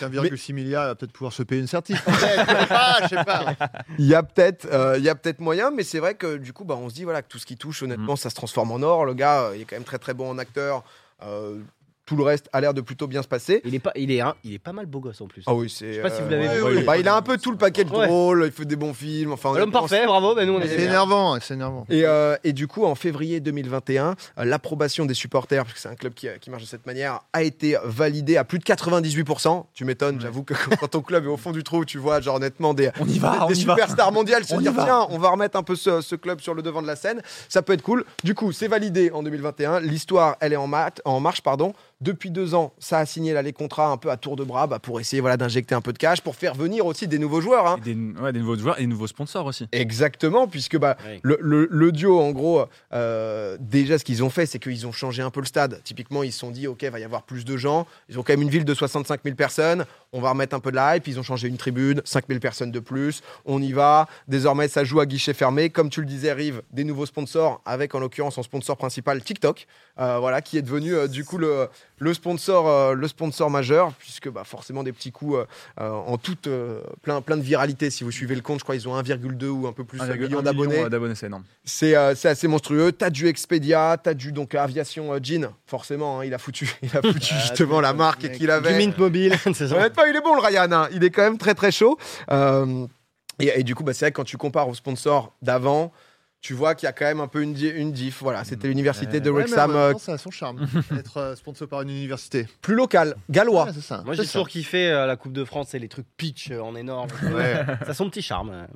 Avec 0.00 0.32
1,6 0.32 0.52
milliard, 0.52 0.84
il 0.84 0.88
va 0.88 0.94
peut-être 0.94 1.12
pouvoir 1.12 1.32
se 1.32 1.42
payer 1.42 1.60
une 1.60 1.66
certif. 1.66 2.02
Peut-être, 2.04 2.22
je 2.22 2.58
sais 2.60 2.66
pas, 2.66 2.96
je 3.02 3.08
sais 3.08 3.24
pas. 3.24 3.54
Il 3.98 4.06
y 4.06 4.14
a 4.14 4.22
peut-être 4.22 4.61
peut-être 4.62 4.74
euh, 4.74 4.98
il 4.98 5.04
y 5.04 5.08
a 5.08 5.14
peut-être 5.14 5.40
moyen, 5.40 5.70
mais 5.70 5.82
c'est 5.82 5.98
vrai 5.98 6.14
que 6.14 6.36
du 6.36 6.52
coup, 6.52 6.64
bah, 6.64 6.76
on 6.76 6.88
se 6.88 6.94
dit 6.94 7.04
voilà, 7.04 7.22
que 7.22 7.28
tout 7.28 7.38
ce 7.38 7.46
qui 7.46 7.56
touche, 7.56 7.82
honnêtement, 7.82 8.16
ça 8.16 8.30
se 8.30 8.34
transforme 8.34 8.72
en 8.72 8.82
or. 8.82 9.04
Le 9.04 9.14
gars, 9.14 9.42
euh, 9.42 9.56
il 9.56 9.62
est 9.62 9.64
quand 9.64 9.76
même 9.76 9.84
très 9.84 9.98
très 9.98 10.14
bon 10.14 10.28
en 10.30 10.38
acteur. 10.38 10.84
Euh, 11.22 11.58
tout 12.04 12.16
le 12.16 12.24
reste 12.24 12.48
a 12.52 12.60
l'air 12.60 12.74
de 12.74 12.80
plutôt 12.80 13.06
bien 13.06 13.22
se 13.22 13.28
passer. 13.28 13.60
Il 13.64 13.74
est 13.74 13.78
pas, 13.78 13.92
il 13.94 14.10
est, 14.10 14.20
un- 14.20 14.34
il 14.44 14.52
est 14.54 14.58
pas 14.58 14.72
mal 14.72 14.86
beau 14.86 14.98
gosse 15.00 15.20
en 15.20 15.26
plus. 15.26 15.42
Ah 15.46 15.54
oui, 15.54 15.70
c'est. 15.70 15.88
Je 15.92 15.96
sais 15.96 16.02
pas 16.02 16.10
si 16.10 16.20
vous 16.20 16.26
euh, 16.26 16.30
l'avez 16.30 16.48
ouais, 16.48 16.70
vu. 16.72 16.76
ouais, 16.78 16.82
bah, 16.84 16.98
il 16.98 17.06
a 17.06 17.14
un 17.16 17.22
peu 17.22 17.38
tout 17.38 17.50
le 17.52 17.56
paquet 17.56 17.84
Ouais. 17.84 18.06
drôle, 18.06 18.42
il 18.46 18.52
fait 18.52 18.64
des 18.64 18.76
bons 18.76 18.92
films. 18.94 19.32
Enfin, 19.32 19.56
L'homme 19.56 19.70
parfait, 19.72 20.04
bravo. 20.06 20.34
Mais 20.34 20.44
nous 20.46 20.54
on 20.54 20.60
est 20.60 20.66
C'est 20.68 20.82
énervant, 20.82 21.38
c'est 21.40 21.54
énervant. 21.54 21.86
Et, 21.90 22.04
euh, 22.04 22.36
et 22.44 22.52
du 22.52 22.66
coup, 22.66 22.84
en 22.84 22.94
février 22.94 23.38
2021, 23.40 24.16
euh, 24.38 24.44
l'approbation 24.44 25.06
des 25.06 25.14
supporters, 25.14 25.62
parce 25.64 25.74
que 25.74 25.80
c'est 25.80 25.88
un 25.88 25.94
club 25.94 26.12
qui, 26.14 26.26
euh, 26.28 26.38
qui 26.38 26.50
marche 26.50 26.62
de 26.62 26.68
cette 26.68 26.86
manière, 26.86 27.20
a 27.32 27.42
été 27.42 27.76
validée 27.84 28.36
à 28.36 28.44
plus 28.44 28.58
de 28.58 28.64
98%. 28.64 29.66
Tu 29.74 29.84
m'étonnes, 29.84 30.20
j'avoue 30.20 30.42
que 30.42 30.54
quand 30.80 30.88
ton 30.88 31.00
club 31.02 31.24
est 31.24 31.28
au 31.28 31.36
fond 31.36 31.52
du 31.52 31.62
trou, 31.62 31.84
tu 31.84 31.98
vois, 31.98 32.20
genre 32.20 32.36
honnêtement, 32.36 32.74
des, 32.74 32.90
On 33.00 33.06
y 33.06 33.18
va, 33.18 33.32
des 33.32 33.38
on 33.42 33.48
y 33.48 33.64
va. 33.64 33.74
superstars 33.76 34.12
mondiales 34.12 34.44
se 34.44 34.54
On 34.54 34.60
y 34.60 34.62
dire 34.64 34.72
va. 34.72 34.84
tiens, 34.84 35.06
on 35.10 35.18
va 35.18 35.30
remettre 35.30 35.56
un 35.56 35.62
peu 35.62 35.76
ce, 35.76 36.00
ce 36.00 36.14
club 36.16 36.40
sur 36.40 36.54
le 36.54 36.62
devant 36.62 36.82
de 36.82 36.86
la 36.86 36.96
scène. 36.96 37.22
Ça 37.48 37.62
peut 37.62 37.72
être 37.74 37.82
cool. 37.82 38.04
Du 38.24 38.34
coup, 38.34 38.52
c'est 38.52 38.68
validé 38.68 39.10
en 39.12 39.22
2021. 39.22 39.80
L'histoire, 39.80 40.36
elle 40.40 40.52
est 40.52 40.56
en, 40.56 40.66
mat- 40.66 41.00
en 41.04 41.20
marche. 41.20 41.42
pardon. 41.42 41.72
Depuis 42.02 42.32
deux 42.32 42.54
ans, 42.56 42.72
ça 42.80 42.98
a 42.98 43.06
signé 43.06 43.32
là, 43.32 43.42
les 43.42 43.52
contrats 43.52 43.86
un 43.92 43.96
peu 43.96 44.10
à 44.10 44.16
tour 44.16 44.34
de 44.34 44.42
bras 44.42 44.66
bah, 44.66 44.80
pour 44.80 44.98
essayer 44.98 45.20
voilà, 45.20 45.36
d'injecter 45.36 45.74
un 45.76 45.80
peu 45.80 45.92
de 45.92 45.98
cash, 45.98 46.20
pour 46.20 46.34
faire 46.34 46.54
venir 46.54 46.84
aussi 46.84 47.06
des 47.06 47.20
nouveaux 47.20 47.40
joueurs. 47.40 47.66
hein. 47.66 47.78
Des, 47.84 47.94
ouais, 47.94 48.32
des 48.32 48.40
nouveaux 48.40 48.56
joueurs 48.58 48.76
et 48.78 48.82
des 48.82 48.86
nouveaux 48.88 49.06
sponsors 49.06 49.46
aussi. 49.46 49.68
Exactement, 49.70 50.48
puisque 50.48 50.76
bah, 50.76 50.96
Oui. 51.08 51.20
le, 51.22 51.38
le- 51.40 51.68
le 51.70 51.92
duo, 51.92 52.20
en 52.20 52.32
gros, 52.32 52.64
euh, 52.92 53.56
déjà 53.60 53.98
ce 53.98 54.04
qu'ils 54.04 54.24
ont 54.24 54.30
fait, 54.30 54.46
c'est 54.46 54.58
qu'ils 54.58 54.84
ont 54.86 54.92
changé 54.92 55.22
un 55.22 55.30
peu 55.30 55.38
le 55.40 55.46
stade. 55.46 55.80
Typiquement, 55.84 56.24
ils 56.24 56.32
se 56.32 56.40
sont 56.40 56.50
dit, 56.50 56.66
OK, 56.66 56.82
il 56.82 56.90
va 56.90 56.98
y 56.98 57.04
avoir 57.04 57.22
plus 57.22 57.44
de 57.44 57.56
gens. 57.56 57.86
Ils 58.08 58.18
ont 58.18 58.22
quand 58.24 58.32
même 58.32 58.42
une 58.42 58.50
ville 58.50 58.64
de 58.64 58.74
65 58.74 59.20
000 59.22 59.36
personnes. 59.36 59.84
On 60.12 60.20
va 60.20 60.30
remettre 60.30 60.56
un 60.56 60.60
peu 60.60 60.70
de 60.72 60.76
la 60.76 60.96
hype. 60.96 61.06
Ils 61.06 61.20
ont 61.20 61.22
changé 61.22 61.46
une 61.46 61.56
tribune, 61.56 62.02
5 62.04 62.24
000 62.28 62.40
personnes 62.40 62.72
de 62.72 62.80
plus. 62.80 63.22
On 63.44 63.62
y 63.62 63.72
va. 63.72 64.08
Désormais, 64.26 64.66
ça 64.68 64.82
joue 64.82 64.98
à 65.00 65.06
guichet 65.06 65.34
fermé. 65.34 65.70
Comme 65.70 65.88
tu 65.88 66.00
le 66.00 66.06
disais, 66.06 66.32
Rive, 66.32 66.62
des 66.72 66.84
nouveaux 66.84 67.06
sponsors, 67.06 67.60
avec 67.64 67.94
en 67.94 68.00
l'occurrence 68.00 68.36
en 68.38 68.42
sponsor 68.42 68.76
principal 68.76 69.22
TikTok, 69.22 69.66
euh, 70.00 70.18
voilà, 70.18 70.42
qui 70.42 70.58
est 70.58 70.62
devenu 70.62 70.94
euh, 70.94 71.06
du 71.06 71.24
coup 71.24 71.38
le, 71.38 71.68
le, 71.98 72.14
sponsor, 72.14 72.68
euh, 72.68 72.94
le 72.94 73.06
sponsor 73.08 73.48
majeur, 73.50 73.92
puisque 73.98 74.28
bah, 74.28 74.42
forcément 74.44 74.82
des 74.82 74.92
petits 74.92 75.12
coups 75.12 75.36
euh, 75.36 75.44
euh, 75.80 75.90
en 75.90 76.18
toute 76.18 76.46
euh, 76.48 76.80
plein, 77.02 77.20
plein 77.20 77.36
de 77.36 77.42
viralité. 77.42 77.90
Si 77.90 78.02
vous 78.04 78.10
suivez 78.10 78.34
le 78.34 78.40
compte, 78.40 78.58
je 78.58 78.64
crois 78.64 78.74
qu'ils 78.76 78.88
ont 78.88 79.00
1,2 79.00 79.46
ou 79.46 79.66
un 79.66 79.72
peu 79.72 79.84
plus 79.84 79.98
1,1 80.00 80.18
millions 80.18 80.42
d'abonnés. 80.42 80.76
million, 80.76 80.88
d'abonnés, 80.88 81.14
c'est 81.14 81.26
énorme. 81.26 81.44
C'est 81.64 81.94
assez 81.94 82.48
monstrueux. 82.48 82.90
T'as 82.92 83.10
du 83.10 83.28
Expedia, 83.28 83.96
t'as 84.02 84.14
du 84.14 84.32
donc 84.32 84.54
Aviation 84.54 85.12
Jean, 85.22 85.52
forcément. 85.66 86.20
hein, 86.20 86.24
il 86.24 86.34
a 86.34 86.38
foutu, 86.38 86.74
il 86.82 86.96
a 86.96 87.02
foutu 87.02 87.34
justement 87.34 87.80
la 87.80 87.92
du- 87.92 87.98
marque 87.98 88.20
qu'il 88.32 88.38
Du 88.46 88.50
avait. 88.50 88.76
Mint 88.76 88.98
Mobile, 88.98 89.36
c'est 89.54 89.68
ça. 89.68 89.76
Honnêtement, 89.76 90.04
il 90.04 90.16
est 90.16 90.20
bon 90.22 90.34
le 90.34 90.40
Ryan. 90.46 90.72
hein. 90.72 90.88
Il 90.92 91.04
est 91.04 91.10
quand 91.10 91.22
même 91.22 91.38
très 91.38 91.54
très 91.54 91.70
chaud. 91.70 91.98
Et, 93.38 93.60
et 93.60 93.62
du 93.62 93.74
coup, 93.74 93.82
bah, 93.82 93.92
c'est 93.94 94.04
vrai 94.04 94.12
que 94.12 94.16
quand 94.16 94.24
tu 94.24 94.36
compares 94.36 94.68
aux 94.68 94.74
sponsors 94.74 95.32
d'avant, 95.42 95.92
tu 96.42 96.54
vois 96.54 96.74
qu'il 96.74 96.86
y 96.86 96.90
a 96.90 96.92
quand 96.92 97.04
même 97.04 97.20
un 97.20 97.28
peu 97.28 97.40
une, 97.40 97.54
di- 97.54 97.68
une 97.68 97.92
diff. 97.92 98.20
Voilà, 98.20 98.42
c'était 98.44 98.66
l'université 98.66 99.20
de 99.20 99.30
Ouais, 99.30 99.44
mais 99.44 99.50
Wrexham, 99.52 99.76
euh, 99.76 99.94
ça 99.98 100.14
a 100.14 100.18
son 100.18 100.32
charme 100.32 100.66
d'être 100.90 101.16
euh, 101.18 101.36
sponsor 101.36 101.68
par 101.68 101.82
une 101.82 101.90
université. 101.90 102.48
plus 102.60 102.74
locale, 102.74 103.14
gallois. 103.30 103.66
Ouais, 103.66 103.70
c'est 103.72 103.80
ça. 103.80 104.02
Moi 104.04 104.14
j'ai 104.14 104.24
toujours 104.26 104.48
kiffé 104.48 104.90
euh, 104.90 105.06
la 105.06 105.14
Coupe 105.16 105.32
de 105.32 105.44
France 105.44 105.72
et 105.74 105.78
les 105.78 105.86
trucs 105.88 106.06
pitch 106.16 106.50
euh, 106.50 106.60
en 106.60 106.74
énorme. 106.74 107.08
Ouais. 107.32 107.64
Ça 107.84 107.90
a 107.92 107.94
son 107.94 108.10
petit 108.10 108.22
charme. 108.22 108.66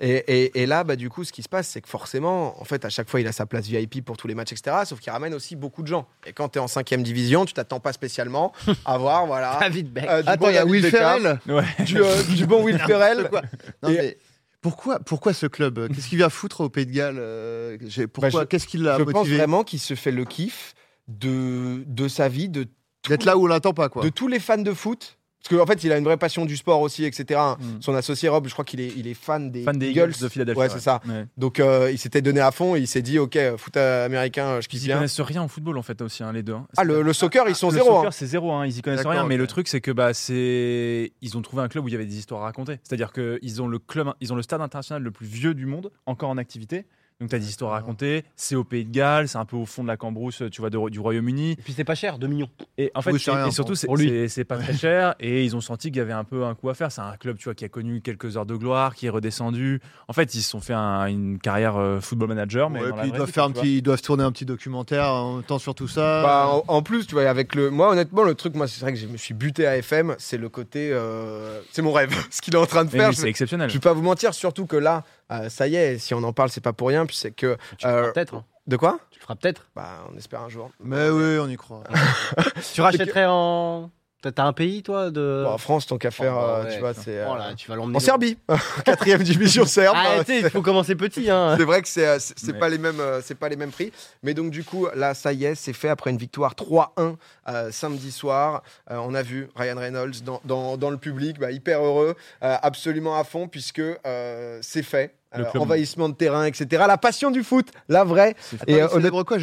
Et, 0.00 0.10
et- 0.26 0.62
et 0.62 0.66
là, 0.66 0.82
bah, 0.82 0.96
du 0.96 1.08
coup, 1.08 1.22
ce 1.24 1.32
qui 1.32 1.42
se 1.44 1.48
passe, 1.48 1.68
c'est 1.68 1.80
que 1.80 1.88
forcément, 1.88 2.60
en 2.60 2.64
fait, 2.64 2.84
à 2.84 2.88
chaque 2.90 3.08
fois, 3.08 3.20
il 3.20 3.26
a 3.28 3.32
sa 3.32 3.46
place 3.46 3.66
VIP 3.66 4.04
pour 4.04 4.16
tous 4.16 4.26
les 4.26 4.34
matchs, 4.34 4.50
etc. 4.52 4.78
Sauf 4.84 4.98
qu'il 4.98 5.12
ramène 5.12 5.34
aussi 5.34 5.54
beaucoup 5.54 5.82
de 5.82 5.88
gens. 5.88 6.08
Et 6.26 6.32
quand 6.32 6.48
tu 6.48 6.58
es 6.58 6.60
en 6.60 6.66
cinquième 6.68 7.04
division, 7.04 7.44
tu 7.44 7.54
t'attends 7.54 7.78
pas 7.80 7.92
spécialement 7.92 8.52
à 8.84 8.98
voir, 8.98 9.26
voilà. 9.26 9.56
David 9.60 9.92
Beck. 9.92 10.04
euh, 10.08 10.22
du 10.22 10.28
Attends, 10.28 10.46
bon 10.46 10.50
il 10.50 10.54
y 10.56 10.58
a 10.58 10.66
Will 10.66 10.84
Ferrell. 10.90 11.38
Ouais. 11.46 11.64
du, 11.84 12.02
euh, 12.02 12.22
du 12.34 12.44
bon 12.44 12.64
Will 12.64 12.78
Ferrell. 12.80 13.28
Quoi? 13.30 13.42
Non, 13.84 13.88
Et- 13.90 13.96
mais 13.96 14.18
pourquoi, 14.64 14.98
pourquoi 14.98 15.34
ce 15.34 15.44
club? 15.44 15.88
Qu'est-ce 15.94 16.08
qu'il 16.08 16.16
vient 16.16 16.30
foutre 16.30 16.62
au 16.62 16.70
Pays 16.70 16.86
de 16.86 16.90
Galles 16.90 17.18
euh, 17.18 17.76
Pourquoi 18.10 18.30
Bah, 18.30 18.38
je- 18.40 18.44
Qu'est-ce 18.46 18.66
qui 18.66 18.78
l'a 18.78 18.96
Je 18.96 19.02
pense 19.02 19.12
motivé? 19.14 19.36
vraiment 19.36 19.62
qu'il 19.62 19.78
se 19.78 19.94
fait 19.94 20.10
le 20.10 20.24
kiff 20.24 20.72
de, 21.06 21.84
de 21.86 22.08
sa 22.08 22.28
vie, 22.30 22.48
de, 22.48 22.66
D'être 23.06 23.24
là 23.26 23.36
où 23.36 23.42
on 23.44 23.46
l'attend 23.46 23.74
pas, 23.74 23.90
quoi. 23.90 24.02
de 24.02 24.08
tous 24.08 24.26
les 24.26 24.40
fans 24.40 24.56
de 24.56 24.72
foot. 24.72 25.18
Parce 25.46 25.60
qu'en 25.60 25.66
fait, 25.66 25.84
il 25.84 25.92
a 25.92 25.98
une 25.98 26.04
vraie 26.04 26.16
passion 26.16 26.46
du 26.46 26.56
sport 26.56 26.80
aussi, 26.80 27.04
etc. 27.04 27.38
Mm. 27.58 27.64
Son 27.80 27.94
associé 27.94 28.30
Rob, 28.30 28.46
je 28.48 28.52
crois 28.54 28.64
qu'il 28.64 28.80
est, 28.80 28.92
il 28.96 29.06
est 29.06 29.12
fan 29.14 29.50
des, 29.50 29.62
Fan 29.62 29.78
des 29.78 29.90
Eagles. 29.90 30.10
Eagles 30.10 30.22
de 30.22 30.28
Philadelphie. 30.30 30.58
Ouais, 30.60 30.68
c'est 30.70 30.80
ça. 30.80 31.00
Ouais. 31.06 31.26
Donc, 31.36 31.60
euh, 31.60 31.90
il 31.92 31.98
s'était 31.98 32.22
donné 32.22 32.40
à 32.40 32.50
fond 32.50 32.76
et 32.76 32.80
il 32.80 32.86
s'est 32.88 33.02
dit, 33.02 33.18
OK, 33.18 33.38
foot 33.58 33.76
américain, 33.76 34.46
euh, 34.46 34.60
je 34.62 34.68
kiffe 34.68 34.82
ils 34.82 34.86
bien. 34.86 34.96
connaissent 34.96 35.20
rien 35.20 35.44
au 35.44 35.48
football 35.48 35.76
en 35.76 35.82
fait 35.82 36.00
aussi, 36.00 36.22
hein, 36.22 36.32
les 36.32 36.42
deux. 36.42 36.54
hein. 36.54 36.66
Ah, 36.78 36.84
le, 36.84 37.02
le 37.02 37.12
soccer, 37.12 37.46
ils 37.48 37.54
sont 37.54 37.68
le 37.68 37.74
zéro. 37.74 37.88
soccer, 37.88 38.06
hein. 38.08 38.10
c'est 38.10 38.26
zéro, 38.26 38.52
hein, 38.52 38.64
ils 38.66 38.78
y 38.78 38.80
connaissent 38.82 39.04
rien. 39.06 39.24
Mais 39.26 39.36
le 39.36 39.46
truc, 39.46 39.68
c'est 39.68 39.80
que 39.82 39.90
bah, 39.90 40.14
c'est 40.14 41.12
ils 41.20 41.36
ont 41.36 41.42
trouvé 41.42 41.62
un 41.62 41.68
club 41.68 41.84
où 41.84 41.88
il 41.88 41.92
y 41.92 41.94
avait 41.94 42.06
des 42.06 42.16
histoires 42.18 42.40
à 42.40 42.44
raconter. 42.44 42.78
C'est-à-dire 42.82 43.12
qu'ils 43.12 43.60
ont 43.62 43.66
le 43.68 43.78
club, 43.78 44.12
ils 44.20 44.32
ont 44.32 44.36
le 44.36 44.42
stade 44.42 44.62
international 44.62 45.02
le 45.02 45.10
plus 45.10 45.26
vieux 45.26 45.54
du 45.54 45.66
monde, 45.66 45.90
encore 46.06 46.30
en 46.30 46.38
activité. 46.38 46.86
Donc 47.20 47.30
tu 47.30 47.36
as 47.36 47.38
des 47.38 47.48
histoires 47.48 47.70
à 47.72 47.74
raconter. 47.76 48.24
C'est 48.34 48.56
au 48.56 48.64
Pays 48.64 48.84
de 48.84 48.90
Galles, 48.90 49.28
c'est 49.28 49.38
un 49.38 49.44
peu 49.44 49.56
au 49.56 49.66
fond 49.66 49.84
de 49.84 49.88
la 49.88 49.96
cambrousse, 49.96 50.42
tu 50.50 50.60
vois, 50.60 50.68
de- 50.68 50.90
du 50.90 50.98
Royaume-Uni. 50.98 51.52
Et 51.52 51.56
puis 51.56 51.72
c'est 51.72 51.84
pas 51.84 51.94
cher, 51.94 52.18
2 52.18 52.26
millions. 52.26 52.48
Et 52.76 52.90
en 52.96 53.02
fait, 53.02 53.12
Oui, 53.12 53.22
et- 53.24 53.30
rien 53.30 53.46
et 53.46 53.50
surtout, 53.52 53.76
c'est 53.76 54.44
pas 54.44 54.56
très 54.58 54.76
cher. 54.76 55.14
Et 55.20 55.44
ils 55.44 55.54
ont 55.54 55.60
senti 55.60 55.88
qu'il 55.92 55.98
y 55.98 56.00
avait 56.00 56.12
un 56.12 56.24
peu 56.24 56.44
un 56.44 56.56
coup 56.56 56.70
à 56.70 56.74
faire. 56.74 56.90
C'est 56.90 57.02
un 57.02 57.16
club, 57.16 57.36
tu 57.38 57.44
vois, 57.44 57.54
qui 57.54 57.64
a 57.64 57.68
connu 57.68 58.00
quelques 58.00 58.36
heures 58.36 58.46
de 58.46 58.56
gloire, 58.56 58.96
qui 58.96 59.06
est 59.06 59.10
redescendu. 59.10 59.80
En 60.08 60.12
fait, 60.12 60.34
ils 60.34 60.42
se 60.42 60.50
sont 60.50 60.58
fait 60.60 60.72
un- 60.74 61.06
une 61.06 61.38
carrière 61.38 61.76
euh, 61.76 62.00
football 62.00 62.28
manager. 62.30 62.68
Mais 62.68 62.80
Ouais, 62.82 62.90
puis 62.92 63.00
ils 63.08 63.12
doivent 63.12 63.26
vie, 63.28 63.32
faire 63.32 63.44
un 63.44 63.52
petit, 63.52 63.76
ils 63.78 63.82
doivent 63.82 64.02
tourner 64.02 64.24
un 64.24 64.32
petit 64.32 64.44
documentaire 64.44 65.06
en 65.12 65.34
même 65.36 65.44
temps 65.44 65.60
sur 65.60 65.76
tout 65.76 65.86
ça. 65.88 66.22
Bah, 66.22 66.48
en, 66.48 66.64
en 66.66 66.82
plus, 66.82 67.06
tu 67.06 67.14
vois, 67.14 67.28
avec 67.30 67.54
le. 67.54 67.70
Moi, 67.70 67.90
honnêtement, 67.92 68.24
le 68.24 68.34
truc, 68.34 68.56
moi, 68.56 68.66
c'est 68.66 68.80
vrai 68.80 68.92
que 68.92 68.98
je 68.98 69.06
me 69.06 69.16
suis 69.16 69.34
buté 69.34 69.68
à 69.68 69.76
FM, 69.76 70.16
c'est 70.18 70.36
le 70.36 70.48
côté. 70.48 70.90
euh, 70.92 71.60
C'est 71.70 71.82
mon 71.82 71.92
rêve. 71.92 72.10
Ce 72.32 72.40
qu'il 72.42 72.54
est 72.54 72.58
en 72.58 72.66
train 72.66 72.84
de 72.84 72.90
faire. 72.90 73.10
oui, 73.10 73.14
c'est 73.14 73.28
exceptionnel. 73.28 73.68
je 73.70 73.74
vais 73.74 73.80
pas 73.80 73.92
vous 73.92 74.02
mentir, 74.02 74.34
surtout 74.34 74.66
que 74.66 74.76
là, 74.76 75.04
euh, 75.30 75.48
ça 75.48 75.68
y 75.68 75.76
est, 75.76 75.98
si 75.98 76.12
on 76.12 76.22
en 76.24 76.32
parle, 76.32 76.50
c'est 76.50 76.60
pas 76.60 76.72
pour 76.72 76.88
rien. 76.88 77.03
Puis 77.06 77.16
c'est 77.16 77.30
que. 77.32 77.56
Tu 77.78 77.86
le 77.86 77.92
euh, 77.92 78.00
feras 78.02 78.12
peut-être. 78.12 78.34
hein. 78.34 78.44
De 78.66 78.76
quoi? 78.76 78.98
Tu 79.10 79.18
le 79.18 79.22
feras 79.22 79.34
peut-être. 79.36 79.66
Bah, 79.76 80.06
on 80.12 80.16
espère 80.16 80.40
un 80.42 80.48
jour. 80.48 80.70
Mais 80.82 81.08
oui, 81.10 81.38
on 81.40 81.48
y 81.48 81.56
croit. 81.56 81.82
Tu 82.74 82.80
rachèterais 82.80 83.26
en. 83.28 83.90
T'as 84.34 84.44
un 84.44 84.54
pays, 84.54 84.82
toi 84.82 85.10
de... 85.10 85.42
Bon, 85.44 85.50
en 85.52 85.58
France, 85.58 85.86
tant 85.86 85.98
qu'à 85.98 86.10
faire, 86.10 86.32
bah 86.34 86.62
ouais, 86.64 86.72
tu 86.72 86.80
vois, 86.80 86.94
c'est. 86.94 87.18
euh, 87.18 87.26
Oh 87.30 87.36
là, 87.36 87.52
tu 87.54 87.68
vas 87.68 87.76
l'emmener. 87.76 87.96
En 87.96 88.00
Serbie, 88.00 88.38
quatrième 88.86 89.22
division 89.22 89.66
serbe. 89.66 89.94
Ah, 90.00 90.20
tu 90.20 90.32
sais, 90.32 90.40
il 90.40 90.48
faut 90.48 90.62
commencer 90.62 90.94
petit. 90.94 91.28
Hein. 91.30 91.56
C'est 91.58 91.64
vrai 91.64 91.82
que 91.82 91.88
c'est 91.88 92.06
euh, 92.06 92.16
Ouais. 92.46 92.58
pas 92.58 92.70
les 92.70 92.78
mêmes 92.78 93.00
euh, 93.00 93.20
c'est 93.22 93.34
pas 93.34 93.50
les 93.50 93.56
mêmes 93.56 93.70
prix, 93.70 93.92
mais 94.22 94.32
donc 94.32 94.50
du 94.50 94.64
coup 94.64 94.86
là 94.94 95.12
ça 95.12 95.34
y 95.34 95.44
est 95.44 95.54
c'est 95.54 95.74
fait 95.74 95.90
après 95.90 96.08
une 96.08 96.16
victoire 96.16 96.54
3-1 96.54 97.16
euh, 97.48 97.70
samedi 97.70 98.10
soir. 98.10 98.62
Euh, 98.90 98.96
on 98.96 99.12
a 99.14 99.20
vu 99.20 99.50
Ryan 99.56 99.76
Reynolds 99.76 100.22
dans, 100.24 100.40
dans, 100.46 100.78
dans 100.78 100.88
le 100.88 100.96
public 100.96 101.38
bah, 101.38 101.50
hyper 101.50 101.84
heureux, 101.84 102.14
euh, 102.42 102.56
absolument 102.62 103.18
à 103.18 103.24
fond 103.24 103.46
puisque 103.46 103.80
euh, 104.06 104.58
c'est 104.62 104.82
fait. 104.82 105.14
Le 105.36 105.44
Euh, 105.44 105.50
club- 105.50 105.62
envahissement 105.62 106.08
de 106.08 106.14
terrain, 106.14 106.44
etc. 106.44 106.84
La 106.86 106.96
passion 106.98 107.30
du 107.30 107.42
foot, 107.42 107.68
la 107.88 108.04
vraie. 108.04 108.34
C'est- 108.40 108.56
Et, 108.68 108.80
euh, 108.82 108.88
célèbre 108.88 109.22
quoi 109.24 109.38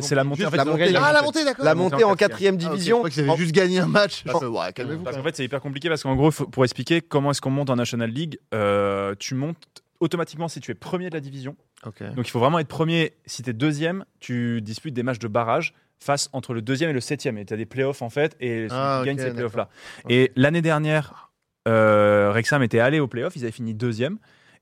C'est 0.00 0.14
la 0.14 0.24
montée. 0.24 0.44
En 0.46 0.50
Juste 0.50 0.50
fait, 0.50 0.56
la 0.56 0.62
ils 0.64 0.68
ont 0.68 0.70
montée. 0.72 0.84
gagné 0.84 0.98
Ah, 1.00 1.12
la 1.12 1.22
montée, 1.22 1.44
d'accord. 1.44 1.64
La 1.64 1.70
la 1.70 1.74
montée 1.74 1.92
montée 1.94 2.04
en 2.04 2.10
en 2.10 2.14
quatrième 2.16 2.56
Ah, 2.58 2.62
je 2.64 2.68
division. 2.68 2.96
crois 2.98 3.10
qu'ils 3.10 3.20
avaient 3.22 3.30
En- 3.30 3.36
juste 3.36 3.52
gagné 3.52 3.78
un 3.78 3.86
match. 3.86 4.22
Je 4.26 4.32
en- 4.32 4.40
fais, 4.40 4.46
ouais, 4.46 4.72
calmez-vous. 4.72 5.02
Parce 5.04 5.14
quand 5.16 5.20
qu'en 5.20 5.24
même. 5.24 5.32
fait, 5.32 5.36
c'est 5.36 5.44
hyper 5.44 5.60
compliqué 5.60 5.88
parce 5.88 6.02
qu'en 6.02 6.16
gros, 6.16 6.30
faut- 6.30 6.46
pour 6.46 6.64
expliquer 6.64 7.00
comment 7.00 7.30
est-ce 7.30 7.40
qu'on 7.40 7.50
monte 7.50 7.70
en 7.70 7.76
National 7.76 8.10
League, 8.10 8.38
euh, 8.54 9.14
tu 9.18 9.34
montes 9.34 9.56
automatiquement 10.00 10.48
si 10.48 10.60
tu 10.60 10.70
es 10.70 10.74
premier 10.74 11.08
de 11.10 11.14
la 11.14 11.20
division. 11.20 11.56
Donc 11.84 12.26
il 12.26 12.30
faut 12.30 12.40
vraiment 12.40 12.58
être 12.58 12.66
premier. 12.68 13.12
Si 13.26 13.42
tu 13.44 13.50
es 13.50 13.52
deuxième, 13.52 14.04
tu 14.18 14.60
disputes 14.62 14.94
des 14.94 15.04
matchs 15.04 15.20
de 15.20 15.28
barrage 15.28 15.72
face 16.00 16.28
entre 16.32 16.52
le 16.52 16.60
deuxième 16.60 16.90
et 16.90 16.92
le 16.92 17.00
septième. 17.00 17.38
Et 17.38 17.44
tu 17.44 17.54
as 17.54 17.56
des 17.56 17.64
playoffs 17.66 18.02
en 18.02 18.10
fait, 18.10 18.36
et 18.40 18.66
Ah, 18.70 18.98
qui 19.02 19.06
gagne 19.06 19.16
ok, 19.16 19.22
ces 19.22 19.30
playoffs-là. 19.32 19.68
Et 20.08 20.32
l'année 20.34 20.62
dernière, 20.62 21.30
euh, 21.68 22.28
Wrexham 22.30 22.62
était 22.62 22.80
allé 22.80 22.98
aux 23.00 23.06
playoffs, 23.08 23.36
ils 23.36 23.42
avaient 23.44 23.52
fini 23.52 23.72
deuxième. 23.74 24.18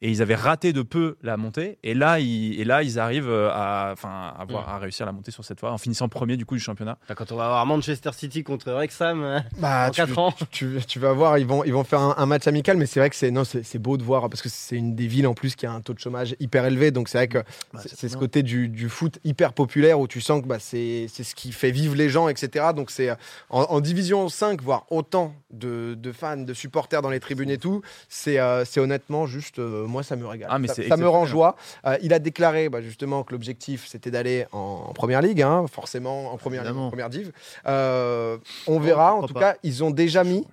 Et 0.07 0.11
ils 0.11 0.21
avaient 0.21 0.35
raté 0.35 0.75
de 0.75 0.83
peu 0.83 1.17
la 1.23 1.39
montée. 1.39 1.79
Et 1.83 1.95
là, 1.95 2.21
ils, 2.21 2.61
et 2.61 2.65
là, 2.65 2.83
ils 2.83 2.99
arrivent 2.99 3.31
euh, 3.31 3.49
à, 3.51 3.89
enfin, 3.93 4.11
à, 4.37 4.43
avoir- 4.43 4.69
à 4.69 4.79
réussir 4.79 5.07
la 5.07 5.13
montée 5.13 5.31
sur 5.31 5.45
cette 5.47 5.59
fois, 5.61 5.73
en 5.73 5.79
finissant 5.79 6.09
premier 6.11 6.37
du 6.37 6.45
coup 6.45 6.55
du 6.57 6.61
championnat. 6.61 6.99
Enfin, 7.05 7.15
Quand 7.15 7.33
on 7.33 7.37
va 7.37 7.47
avoir 7.47 7.65
Manchester 7.65 8.11
City 8.13 8.45
contre 8.45 8.71
Wrexham 8.71 9.23
euh, 9.23 9.41
Bah, 9.59 9.87
en 9.89 9.91
tu, 9.91 9.97
4 10.03 10.19
ans. 10.19 10.35
tu, 10.51 10.79
tu 10.87 10.99
vas 10.99 11.13
voir, 11.15 11.39
ils 11.39 11.47
vont, 11.47 11.65
ils 11.65 11.73
vont 11.73 11.85
faire 11.85 12.01
un, 12.01 12.15
un 12.19 12.27
match 12.27 12.47
amical, 12.47 12.77
mais 12.77 12.85
c'est 12.85 13.01
vrai 13.01 13.09
que 13.09 13.17
c'est 13.17 13.31
non, 13.31 13.45
c'est 13.45 13.63
c'est 13.63 13.79
beau 13.79 13.97
de 13.97 14.03
voir 14.03 14.29
parce 14.29 14.43
que 14.43 14.51
c'est 14.51 14.77
une 14.77 14.95
des 14.95 15.07
villes 15.07 15.27
en 15.27 15.33
plus 15.33 15.57
qui 15.57 15.65
a 15.65 15.73
un 15.73 15.81
taux 15.81 15.95
de 15.95 15.99
chômage 16.01 16.37
hyper 16.39 16.67
élevé, 16.67 16.91
donc 16.91 17.09
c'est 17.09 17.17
vrai 17.19 17.29
que 17.29 17.39
Bah, 17.73 17.81
c'est 17.87 18.09
ce 18.09 18.17
côté 18.19 18.43
du, 18.43 18.69
du 18.69 18.91
foot 18.91 19.19
hyper 19.25 19.55
populaire 19.55 19.99
où 20.01 20.07
tu 20.07 20.21
sens 20.21 20.43
que 20.43 20.47
bah, 20.47 20.59
c'est 20.59 21.07
c'est 21.09 21.25
ce 21.25 21.35
qui 21.35 21.51
fait 21.51 21.71
vivre 21.71 21.95
les 21.95 22.11
gens, 22.11 22.29
etc. 22.29 22.67
Donc 22.77 22.91
c'est 22.91 23.09
euh, 23.09 23.15
en, 23.49 23.63
en 23.63 23.81
division 23.81 24.29
5, 24.29 24.61
voir 24.61 24.85
autant 24.91 25.35
de, 25.51 25.95
de 25.99 26.13
fans, 26.13 26.37
de 26.37 26.53
supporters 26.53 27.01
dans 27.01 27.11
les 27.11 27.21
tribunes 27.21 27.49
et 27.51 27.59
tout, 27.59 27.81
c'est 28.11 28.39
euh, 28.39 28.67
c'est 28.67 28.81
honnêtement 28.81 29.25
juste, 29.27 29.59
euh, 29.61 29.87
moi 29.95 30.03
ça 30.03 30.17
me 30.17 30.27
régale. 30.27 30.49
Ah, 30.51 30.59
mais 30.59 30.69
ça, 30.69 30.97
me 30.97 31.09
rend 31.09 31.25
joie. 31.25 31.57
Euh, 31.87 31.97
il 32.03 32.13
a 32.13 32.19
déclaré 32.19 32.69
bah, 32.69 32.83
justement 32.83 33.23
que 33.23 33.33
l'objectif 33.33 33.87
c'était 33.87 34.11
d'aller 34.11 34.47
en, 34.53 34.87
en 34.89 34.93
première 34.93 35.23
ligue, 35.23 35.41
hein, 35.41 35.65
forcément 35.71 36.33
en 36.33 36.37
première 36.37 36.65
ligue, 36.65 36.77
en 36.77 36.89
première 36.89 37.11
div. 37.11 37.33
Euh, 37.67 38.37
on 38.67 38.79
verra. 38.81 39.15
en 39.15 39.27
tout 39.27 39.35
pas. 39.35 39.41
cas, 39.41 39.57
ils 39.63 39.83
ont 39.85 39.91
déjà 39.91 40.25
mis 40.25 40.45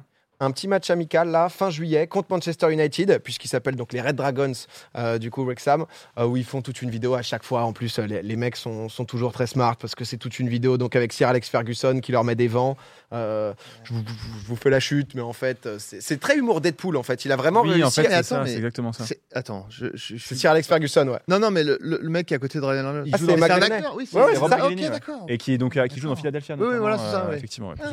un 0.41 0.51
petit 0.51 0.67
match 0.67 0.89
amical 0.89 1.29
là, 1.29 1.47
fin 1.47 1.69
juillet, 1.69 2.07
contre 2.07 2.27
Manchester 2.31 2.71
United, 2.73 3.19
puisqu'il 3.19 3.47
s'appelle 3.47 3.75
donc 3.77 3.93
les 3.93 4.01
Red 4.01 4.15
Dragons, 4.17 4.51
euh, 4.97 5.17
du 5.17 5.31
coup, 5.31 5.45
Wrexham, 5.45 5.85
euh, 6.17 6.25
où 6.25 6.35
ils 6.35 6.43
font 6.43 6.61
toute 6.61 6.81
une 6.81 6.89
vidéo 6.89 7.13
à 7.13 7.21
chaque 7.21 7.43
fois. 7.43 7.61
En 7.63 7.71
plus, 7.73 7.97
euh, 7.99 8.05
les, 8.07 8.21
les 8.21 8.35
mecs 8.35 8.55
sont, 8.57 8.89
sont 8.89 9.05
toujours 9.05 9.31
très 9.31 9.47
smart 9.47 9.77
parce 9.77 9.95
que 9.95 10.03
c'est 10.03 10.17
toute 10.17 10.39
une 10.39 10.49
vidéo 10.49 10.77
donc 10.77 10.95
avec 10.97 11.13
Sir 11.13 11.29
Alex 11.29 11.47
Ferguson 11.47 11.99
qui 12.01 12.11
leur 12.11 12.23
met 12.25 12.35
des 12.35 12.47
vents. 12.49 12.75
Euh, 13.13 13.53
je, 13.83 13.93
vous, 13.93 14.01
je 14.41 14.47
vous 14.47 14.55
fais 14.55 14.69
la 14.69 14.79
chute, 14.79 15.15
mais 15.15 15.21
en 15.21 15.33
fait, 15.33 15.69
c'est 15.77 16.19
très 16.19 16.37
humour 16.37 16.59
Deadpool 16.59 16.97
en 16.97 17.03
fait. 17.03 17.23
Il 17.25 17.31
a 17.31 17.35
vraiment 17.35 17.61
Oui, 17.61 17.69
réussi. 17.69 17.83
en 17.83 17.91
fait, 17.91 18.03
c'est 18.03 18.09
ça, 18.09 18.17
attends, 18.35 18.45
c'est 18.45 18.51
mais- 18.51 18.57
exactement 18.57 18.93
ça. 18.93 19.05
C'est- 19.05 19.19
Attends, 19.33 19.67
je, 19.69 19.85
je, 19.93 20.15
je 20.15 20.17
C'est 20.17 20.25
suis. 20.27 20.35
Sir 20.37 20.51
Alex 20.51 20.67
Ferguson, 20.67 21.07
ouais. 21.07 21.19
Non, 21.27 21.39
non, 21.39 21.51
mais 21.51 21.63
le, 21.63 21.77
le- 21.81 21.99
le 22.01 22.09
mec 22.09 22.25
qui 22.25 22.33
est 22.33 22.37
à 22.37 22.39
côté 22.39 22.59
de 22.59 22.63
Ryan 22.65 22.87
Reynolds. 22.87 23.09
Ah, 23.13 23.17
joue 23.17 23.25
c'est 23.27 23.35
dans- 23.35 23.43
un 23.43 23.49
acteur, 23.61 23.95
oui, 23.95 24.09
Ouais, 24.11 24.35
ça. 24.35 24.89
D'accord. 24.89 25.25
Et 25.27 25.37
qui, 25.37 25.53
est 25.53 25.57
donc, 25.57 25.77
euh, 25.77 25.87
qui 25.87 25.99
joue 25.99 26.07
dans. 26.07 26.15
Philadelphia. 26.15 26.55
Oui, 26.59 26.67
oui, 26.71 26.77
voilà, 26.79 26.97
ça. 26.97 27.29
Effectivement, 27.35 27.73
Ah, 27.79 27.89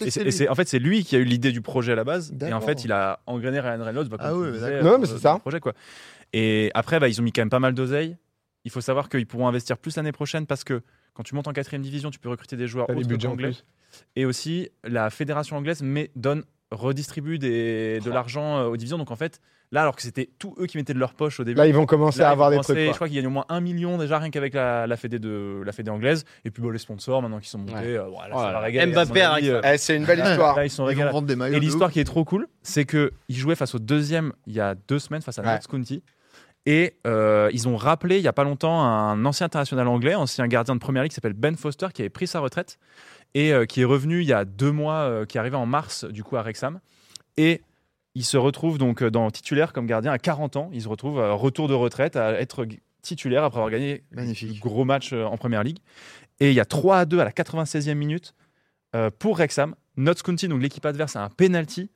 Et 0.00 0.10
c'est- 0.30 0.48
En 0.48 0.54
fait, 0.54 0.68
c'est 0.68 0.78
lui 0.78 1.04
qui 1.04 1.16
a 1.16 1.18
eu 1.18 1.24
l'idée 1.24 1.45
du 1.52 1.60
projet 1.60 1.92
à 1.92 1.94
la 1.94 2.04
base. 2.04 2.32
Et 2.40 2.52
en 2.52 2.60
fait, 2.60 2.84
il 2.84 2.92
a 2.92 3.20
engrainé 3.26 3.60
Ryan 3.60 3.84
Reynolds 3.84 4.08
bah, 4.08 4.18
comme 4.18 4.26
Ah 4.28 4.34
oui, 4.34 4.52
disais, 4.52 4.74
euh, 4.74 4.82
Ouais, 4.82 4.98
mais 4.98 5.06
c'est 5.06 5.18
ça. 5.18 5.34
le 5.34 5.40
projet, 5.40 5.60
quoi. 5.60 5.72
Et 6.32 6.70
après, 6.74 7.00
bah, 7.00 7.08
ils 7.08 7.20
ont 7.20 7.24
mis 7.24 7.32
quand 7.32 7.42
même 7.42 7.50
pas 7.50 7.60
mal 7.60 7.74
d'oseille. 7.74 8.16
Il 8.64 8.70
faut 8.70 8.80
savoir 8.80 9.08
qu'ils 9.08 9.26
pourront 9.26 9.46
investir 9.48 9.78
plus 9.78 9.96
l'année 9.96 10.12
prochaine 10.12 10.46
parce 10.46 10.64
que 10.64 10.82
quand 11.14 11.22
tu 11.22 11.34
montes 11.34 11.48
en 11.48 11.52
quatrième 11.52 11.82
division, 11.82 12.10
tu 12.10 12.18
peux 12.18 12.28
recruter 12.28 12.56
des 12.56 12.66
joueurs 12.66 12.90
autres 12.90 13.36
plus. 13.36 13.64
Et 14.16 14.24
aussi, 14.24 14.68
la 14.84 15.08
fédération 15.10 15.56
anglaise 15.56 15.82
mais 15.82 16.10
donne, 16.16 16.42
redistribue 16.70 17.38
des, 17.38 18.00
de 18.00 18.10
l'argent 18.10 18.58
euh, 18.58 18.66
aux 18.66 18.76
divisions. 18.76 18.98
Donc 18.98 19.10
en 19.10 19.16
fait, 19.16 19.40
là, 19.72 19.82
alors 19.82 19.96
que 19.96 20.02
c'était 20.02 20.28
tous 20.38 20.54
eux 20.60 20.66
qui 20.66 20.76
mettaient 20.76 20.94
de 20.94 20.98
leur 20.98 21.14
poche 21.14 21.40
au 21.40 21.44
début. 21.44 21.58
Là, 21.58 21.66
ils 21.66 21.74
vont 21.74 21.86
commencer 21.86 22.20
Là, 22.20 22.28
à 22.28 22.32
avoir 22.32 22.50
des 22.50 22.58
trucs. 22.58 22.78
Je 22.78 22.84
quoi. 22.86 22.94
crois 22.94 23.08
qu'ils 23.08 23.16
gagnent 23.16 23.26
au 23.26 23.30
moins 23.30 23.44
un 23.48 23.60
million 23.60 23.98
déjà 23.98 24.18
rien 24.18 24.30
qu'avec 24.30 24.54
la, 24.54 24.86
la 24.86 24.96
fédé 24.96 25.18
de 25.18 25.62
la 25.64 25.72
fédé 25.72 25.90
anglaise. 25.90 26.24
Et 26.44 26.50
puis 26.50 26.62
bon, 26.62 26.70
les 26.70 26.78
sponsors 26.78 27.20
maintenant 27.22 27.40
qui 27.40 27.48
sont 27.48 27.58
montés, 27.58 27.74
Ouais. 27.74 27.96
euh, 27.98 28.04
Oh 28.08 28.18
ça 28.22 28.28
là 28.28 28.34
va 28.36 28.52
là. 28.52 28.60
régaler, 28.60 28.92
Mbappé 28.92 29.22
euh, 29.24 29.60
Eh, 29.64 29.78
c'est 29.78 29.96
une 29.96 30.04
belle 30.04 30.20
histoire. 30.26 30.56
Là, 30.56 30.64
ils 30.64 30.70
sont 30.70 30.84
Ils 30.84 30.86
vont 30.86 30.88
régalés. 31.00 31.12
vendre 31.12 31.26
des 31.26 31.36
maillots. 31.36 31.56
Et 31.56 31.60
l'histoire 31.60 31.90
qui 31.90 32.00
est 32.00 32.04
trop 32.04 32.24
cool, 32.24 32.46
c'est 32.62 32.84
que 32.84 33.12
ils 33.28 33.36
jouaient 33.36 33.54
face 33.56 33.74
au 33.74 33.78
deuxième 33.78 34.32
il 34.46 34.54
y 34.54 34.60
a 34.60 34.74
deux 34.74 34.98
semaines 34.98 35.22
face 35.22 35.38
à 35.38 35.42
Ouais. 35.42 35.52
Notts 35.52 35.66
County. 35.66 36.02
Et 36.68 36.94
euh, 37.06 37.48
ils 37.52 37.68
ont 37.68 37.76
rappelé 37.76 38.16
il 38.16 38.22
y 38.22 38.28
a 38.28 38.32
pas 38.32 38.42
longtemps 38.42 38.80
un 38.82 39.24
ancien 39.24 39.46
international 39.46 39.86
anglais, 39.86 40.14
ancien 40.16 40.48
gardien 40.48 40.74
de 40.74 40.80
première 40.80 41.02
ligue 41.04 41.10
qui 41.10 41.14
s'appelle 41.14 41.32
Ben 41.32 41.56
Foster, 41.56 41.86
qui 41.94 42.02
avait 42.02 42.08
pris 42.08 42.26
sa 42.26 42.40
retraite 42.40 42.78
et 43.34 43.52
euh, 43.52 43.66
qui 43.66 43.82
est 43.82 43.84
revenu 43.84 44.20
il 44.22 44.26
y 44.26 44.32
a 44.32 44.44
deux 44.44 44.72
mois, 44.72 44.94
euh, 45.02 45.24
qui 45.26 45.36
est 45.36 45.40
arrivé 45.40 45.56
en 45.56 45.66
mars 45.66 46.04
du 46.04 46.24
coup 46.24 46.36
à 46.36 46.42
Wrexham. 46.42 46.80
Et 47.36 47.62
il 48.16 48.24
se 48.24 48.38
retrouve 48.38 48.78
donc 48.78 49.02
euh, 49.02 49.10
dans 49.10 49.30
titulaire 49.30 49.74
comme 49.74 49.86
gardien 49.86 50.10
à 50.10 50.18
40 50.18 50.56
ans. 50.56 50.70
Il 50.72 50.80
se 50.80 50.88
retrouve 50.88 51.20
à 51.20 51.32
retour 51.32 51.68
de 51.68 51.74
retraite 51.74 52.16
à 52.16 52.40
être 52.40 52.66
titulaire 53.02 53.44
après 53.44 53.58
avoir 53.58 53.70
gagné 53.70 54.04
Magnifique. 54.10 54.58
gros 54.58 54.86
match 54.86 55.12
euh, 55.12 55.24
en 55.24 55.36
première 55.36 55.62
ligue. 55.62 55.78
Et 56.40 56.48
il 56.48 56.54
y 56.54 56.60
a 56.60 56.64
3 56.64 57.00
à 57.00 57.04
2 57.04 57.18
à 57.18 57.24
la 57.24 57.30
96e 57.30 57.92
minute 57.94 58.34
euh, 58.94 59.10
pour 59.16 59.36
Wrexham. 59.36 59.74
Notts 59.98 60.22
County, 60.22 60.48
donc 60.48 60.62
l'équipe 60.62 60.84
adverse, 60.86 61.14
a 61.16 61.24
un 61.24 61.28
penalty. 61.28 61.90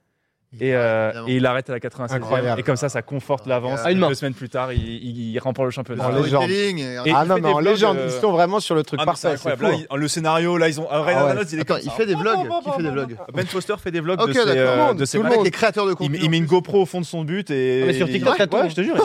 Et, 0.58 0.74
euh, 0.74 1.12
et 1.28 1.36
il 1.36 1.46
arrête 1.46 1.70
à 1.70 1.74
la 1.74 1.78
96e. 1.78 2.12
Incroyable. 2.12 2.58
Et 2.60 2.64
comme 2.64 2.74
ça, 2.74 2.88
ça 2.88 3.02
conforte 3.02 3.46
l'avance. 3.46 3.78
Ah, 3.84 3.92
une 3.92 3.98
main. 3.98 4.08
Deux 4.08 4.14
semaines 4.14 4.34
plus 4.34 4.48
tard, 4.48 4.72
il, 4.72 4.80
il- 4.82 5.30
il 5.32 5.38
remporte 5.38 5.66
le 5.66 5.70
championnat. 5.70 6.04
En 6.08 6.10
légende. 6.10 6.50
Et- 6.50 6.74
ah 7.14 7.22
il 7.22 7.28
non, 7.28 7.36
en 7.36 7.38
vlogs, 7.60 7.64
légende, 7.64 7.96
euh, 7.98 8.08
ils 8.12 8.20
sont 8.20 8.32
vraiment 8.32 8.58
sur 8.58 8.74
le 8.74 8.82
truc 8.82 8.98
Ah, 9.00 9.06
parfait. 9.06 9.36
Là, 9.44 9.70
il- 9.74 9.86
le 9.96 10.08
scénario, 10.08 10.58
là, 10.58 10.68
ils 10.68 10.80
ont. 10.80 10.88
Ah, 10.90 11.02
Ryan 11.02 11.18
Ah 11.20 11.24
ouais. 11.36 11.42
Il 11.52 11.60
Attends, 11.60 11.74
comme 11.74 11.82
il 11.84 11.90
fait 11.92 12.06
des 12.06 12.16
vlogs. 12.16 12.48
Qui 12.64 12.70
fait 12.72 12.82
des 12.82 12.90
vlogs 12.90 13.16
Ben 13.32 13.46
Foster 13.46 13.74
fait 13.80 13.90
des 13.92 14.00
vlogs 14.00 14.20
Ok, 14.20 14.26
de 14.28 14.32
ses, 14.32 14.38
d'accord. 14.44 14.54
euh, 14.56 14.64
Tout 14.72 14.76
le 14.80 14.86
monde, 14.86 14.96
de 14.98 15.04
ses 15.04 15.18
tout 15.18 15.22
le 15.22 15.28
matchs. 15.28 15.32
Avec 15.38 15.44
les 15.44 15.50
créateurs 15.52 15.86
de 15.86 15.92
Il, 15.92 15.94
contenu. 15.96 16.18
met- 16.18 16.24
il 16.24 16.30
met 16.30 16.38
une 16.38 16.46
GoPro 16.46 16.82
au 16.82 16.86
fond 16.86 17.00
de 17.00 17.06
son 17.06 17.22
but 17.22 17.48
et. 17.52 17.82
Ah, 17.84 17.86
mais 17.86 17.92
sur 17.94 18.08
TikTok, 18.10 18.36
t'as 18.36 18.46
tout, 18.48 18.56
Ouais, 18.56 18.62
hein. 18.64 18.68
je 18.70 18.74
te 18.74 18.80
jure, 18.82 18.96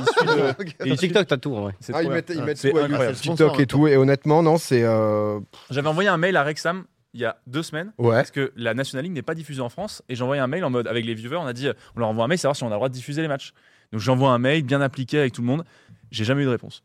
et 0.83 0.95
TikTok, 0.95 1.27
t'as 1.27 1.37
tout. 1.37 1.51
ouais. 1.51 1.73
c'est 1.79 1.93
Ah, 1.95 1.99
trop 2.01 2.09
ils 2.09 2.13
mettent, 2.13 2.31
ils 2.33 2.41
mettent 2.41 2.57
C'est 2.57 2.71
tout. 2.71 3.13
TikTok 3.21 3.59
et 3.59 3.67
tout. 3.67 3.87
Et 3.87 3.97
honnêtement, 3.97 4.41
non, 4.41 4.57
c'est. 4.57 4.81
euh, 4.83 5.39
J'avais 5.69 5.87
envoyé 5.89 6.09
un 6.09 6.17
mail 6.17 6.35
à 6.37 6.43
Rexham 6.43 6.85
il 7.15 7.21
y 7.21 7.25
a 7.25 7.37
deux 7.47 7.63
semaines 7.63 7.91
Ouais. 7.97 8.15
parce 8.17 8.29
que 8.29 8.51
la 8.55 8.73
National 8.75 9.03
League 9.05 9.13
n'est 9.13 9.21
pas 9.23 9.33
diffusée 9.35 9.61
en 9.61 9.69
France 9.69 10.03
et 10.09 10.15
j'ai 10.15 10.21
envoyé 10.23 10.41
un 10.41 10.47
mail 10.47 10.63
en 10.65 10.69
mode 10.69 10.85
avec 10.87 11.03
les 11.05 11.13
viewers 11.15 11.37
on 11.37 11.45
a 11.47 11.53
dit 11.53 11.67
on 11.95 11.99
leur 11.99 12.09
envoie 12.09 12.25
un 12.25 12.27
mail 12.27 12.37
savoir 12.37 12.55
si 12.55 12.63
on 12.63 12.67
a 12.67 12.71
le 12.71 12.75
droit 12.75 12.89
de 12.89 12.93
diffuser 12.93 13.21
les 13.23 13.27
matchs. 13.29 13.53
Donc 13.91 14.01
j'envoie 14.01 14.31
un 14.31 14.37
mail 14.37 14.63
bien 14.63 14.81
appliqué 14.81 15.17
avec 15.19 15.31
tout 15.33 15.41
le 15.41 15.47
monde. 15.47 15.63
J'ai 16.11 16.25
jamais 16.25 16.41
eu 16.43 16.45
de 16.45 16.49
réponse 16.51 16.83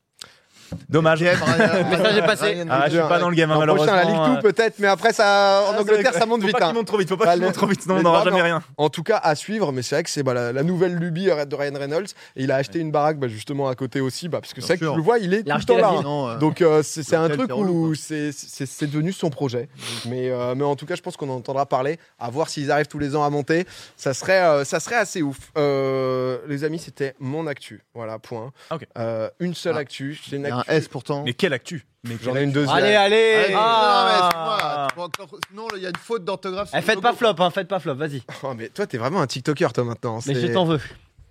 dommage 0.88 1.22
Message 1.22 2.16
est 2.16 2.22
passé. 2.26 2.44
Ryan- 2.46 2.66
ah 2.70 2.84
je 2.86 2.90
suis 2.98 3.08
pas 3.08 3.18
dans 3.18 3.28
le 3.30 3.36
game 3.36 3.50
hein, 3.50 3.64
L'an 3.64 3.74
prochain, 3.74 3.92
malheureusement 3.92 4.20
la 4.22 4.26
Ligue 4.28 4.38
euh. 4.38 4.42
2 4.42 4.52
peut-être, 4.52 4.78
mais 4.78 4.86
après, 4.88 5.12
ça, 5.12 5.64
en 5.68 5.74
Ah, 5.76 5.80
Angleterre, 5.80 6.10
c'est- 6.12 6.18
ça 6.20 6.26
monte 6.26 6.40
faut 6.40 6.46
vite. 6.46 6.58
pas 6.58 6.64
hein. 6.64 6.68
qu'il 6.68 6.76
monte 6.76 6.86
trop 6.86 6.98
vite 6.98 7.08
faut 7.08 7.16
pas 7.16 7.32
qu'il 7.34 7.42
monte 7.42 7.54
trop 7.54 7.66
vite 7.66 7.82
sinon 7.82 7.96
on 7.98 8.02
n'aura 8.02 8.24
jamais 8.24 8.42
rien 8.42 8.62
En 8.76 8.88
tout 8.88 9.02
cas, 9.02 9.16
à 9.22 9.34
suivre, 9.34 9.72
mais 9.72 9.82
c'est 9.82 9.96
vrai 9.96 10.02
que 10.02 10.10
c'est 10.10 10.22
bah, 10.22 10.34
la, 10.34 10.52
la 10.52 10.62
nouvelle 10.62 10.94
lubie 10.96 11.30
euh, 11.30 11.44
de 11.44 11.54
Ryan 11.56 11.74
Reynolds. 11.78 12.06
Et 12.36 12.44
il 12.44 12.50
a 12.52 12.56
acheté 12.56 12.78
une 12.78 12.90
baraque 12.90 13.18
bah, 13.18 13.28
justement 13.28 13.68
à 13.68 13.74
côté 13.74 14.00
aussi, 14.00 14.28
bah, 14.28 14.40
parce 14.40 14.52
que 14.54 14.60
c'est 14.60 14.68
vrai 14.68 14.78
que 14.78 14.90
tu 14.90 14.96
le 14.96 15.02
vois, 15.02 15.18
il 15.18 15.34
est 15.34 15.42
tout 15.42 15.44
le 15.44 15.50
temps 15.50 15.56
acheté 15.56 15.74
là. 15.76 15.80
la 15.92 15.98
vie. 15.98 16.04
Non, 16.04 16.28
euh, 16.28 16.36
Donc 16.38 16.62
euh, 16.62 16.82
c'est 16.82 17.02
c'est 17.02 17.16
un 17.16 17.28
truc 17.28 17.46
c'est 17.48 17.52
où 17.54 17.94
c'est 17.94 18.32
c'est- 18.32 18.66
c'est 18.66 18.86
devenu 18.86 19.12
son 19.12 19.30
projet. 19.30 19.68
Mais, 20.06 20.30
euh, 20.30 20.54
mais 20.54 20.64
en 20.64 20.76
tout 20.76 20.86
cas, 20.86 20.94
je 20.94 21.02
pense 21.02 21.16
qu'on 21.16 21.28
en 21.30 21.36
entendra 21.36 21.66
parler. 21.66 21.98
À 22.18 22.30
voir 22.30 22.48
s'ils 22.48 22.70
arrivent 22.70 22.86
tous 22.88 22.98
les 22.98 23.16
ans 23.16 23.24
à 23.24 23.30
monter. 23.30 23.66
Ça 23.96 24.14
serait, 24.14 24.40
euh, 24.42 24.64
ça 24.64 24.80
serait 24.80 24.96
assez 24.96 25.22
ouf. 25.22 25.38
Euh, 25.58 26.38
les 26.48 26.64
amis, 26.64 26.78
c'était 26.78 27.14
mon 27.18 27.46
actu. 27.46 27.82
Voilà, 27.94 28.18
point. 28.18 28.52
Euh, 28.98 29.28
une 29.40 29.54
seule 29.54 29.74
Ah. 29.76 29.80
actu. 29.80 30.18
J'ai 30.28 30.36
une 30.36 30.42
Il 30.42 30.48
y 30.48 30.50
a 30.52 30.56
un. 30.68 30.72
S 30.72 30.88
pourtant. 30.88 31.22
mais 31.24 31.32
quelle 31.34 31.52
actu 31.52 31.84
mais 32.04 32.16
J'en 32.22 32.34
ai 32.34 32.44
une 32.44 32.52
deuxième. 32.52 32.74
Allez, 32.76 32.94
allez. 32.94 33.54
Ah. 33.54 34.88
non, 34.96 35.04
mais 35.08 35.22
encore- 35.22 35.38
Sinon, 35.50 35.68
il 35.76 35.82
y 35.82 35.86
a 35.86 35.90
une 35.90 35.96
faute 35.96 36.24
d'orthographe. 36.24 36.70
Eh, 36.74 36.80
faites 36.80 37.00
pas 37.00 37.12
flop, 37.12 37.34
hein, 37.38 37.50
faites 37.50 37.68
pas 37.68 37.78
flop, 37.78 37.94
vas-y. 37.94 38.22
Oh, 38.42 38.54
mais 38.56 38.68
toi, 38.70 38.86
t'es 38.86 38.96
vraiment 38.96 39.20
un 39.20 39.26
TikToker, 39.26 39.72
toi, 39.72 39.84
maintenant. 39.84 40.18
Mais 40.26 40.34
je 40.34 40.46
t'en 40.46 40.64
veux. 40.64 40.80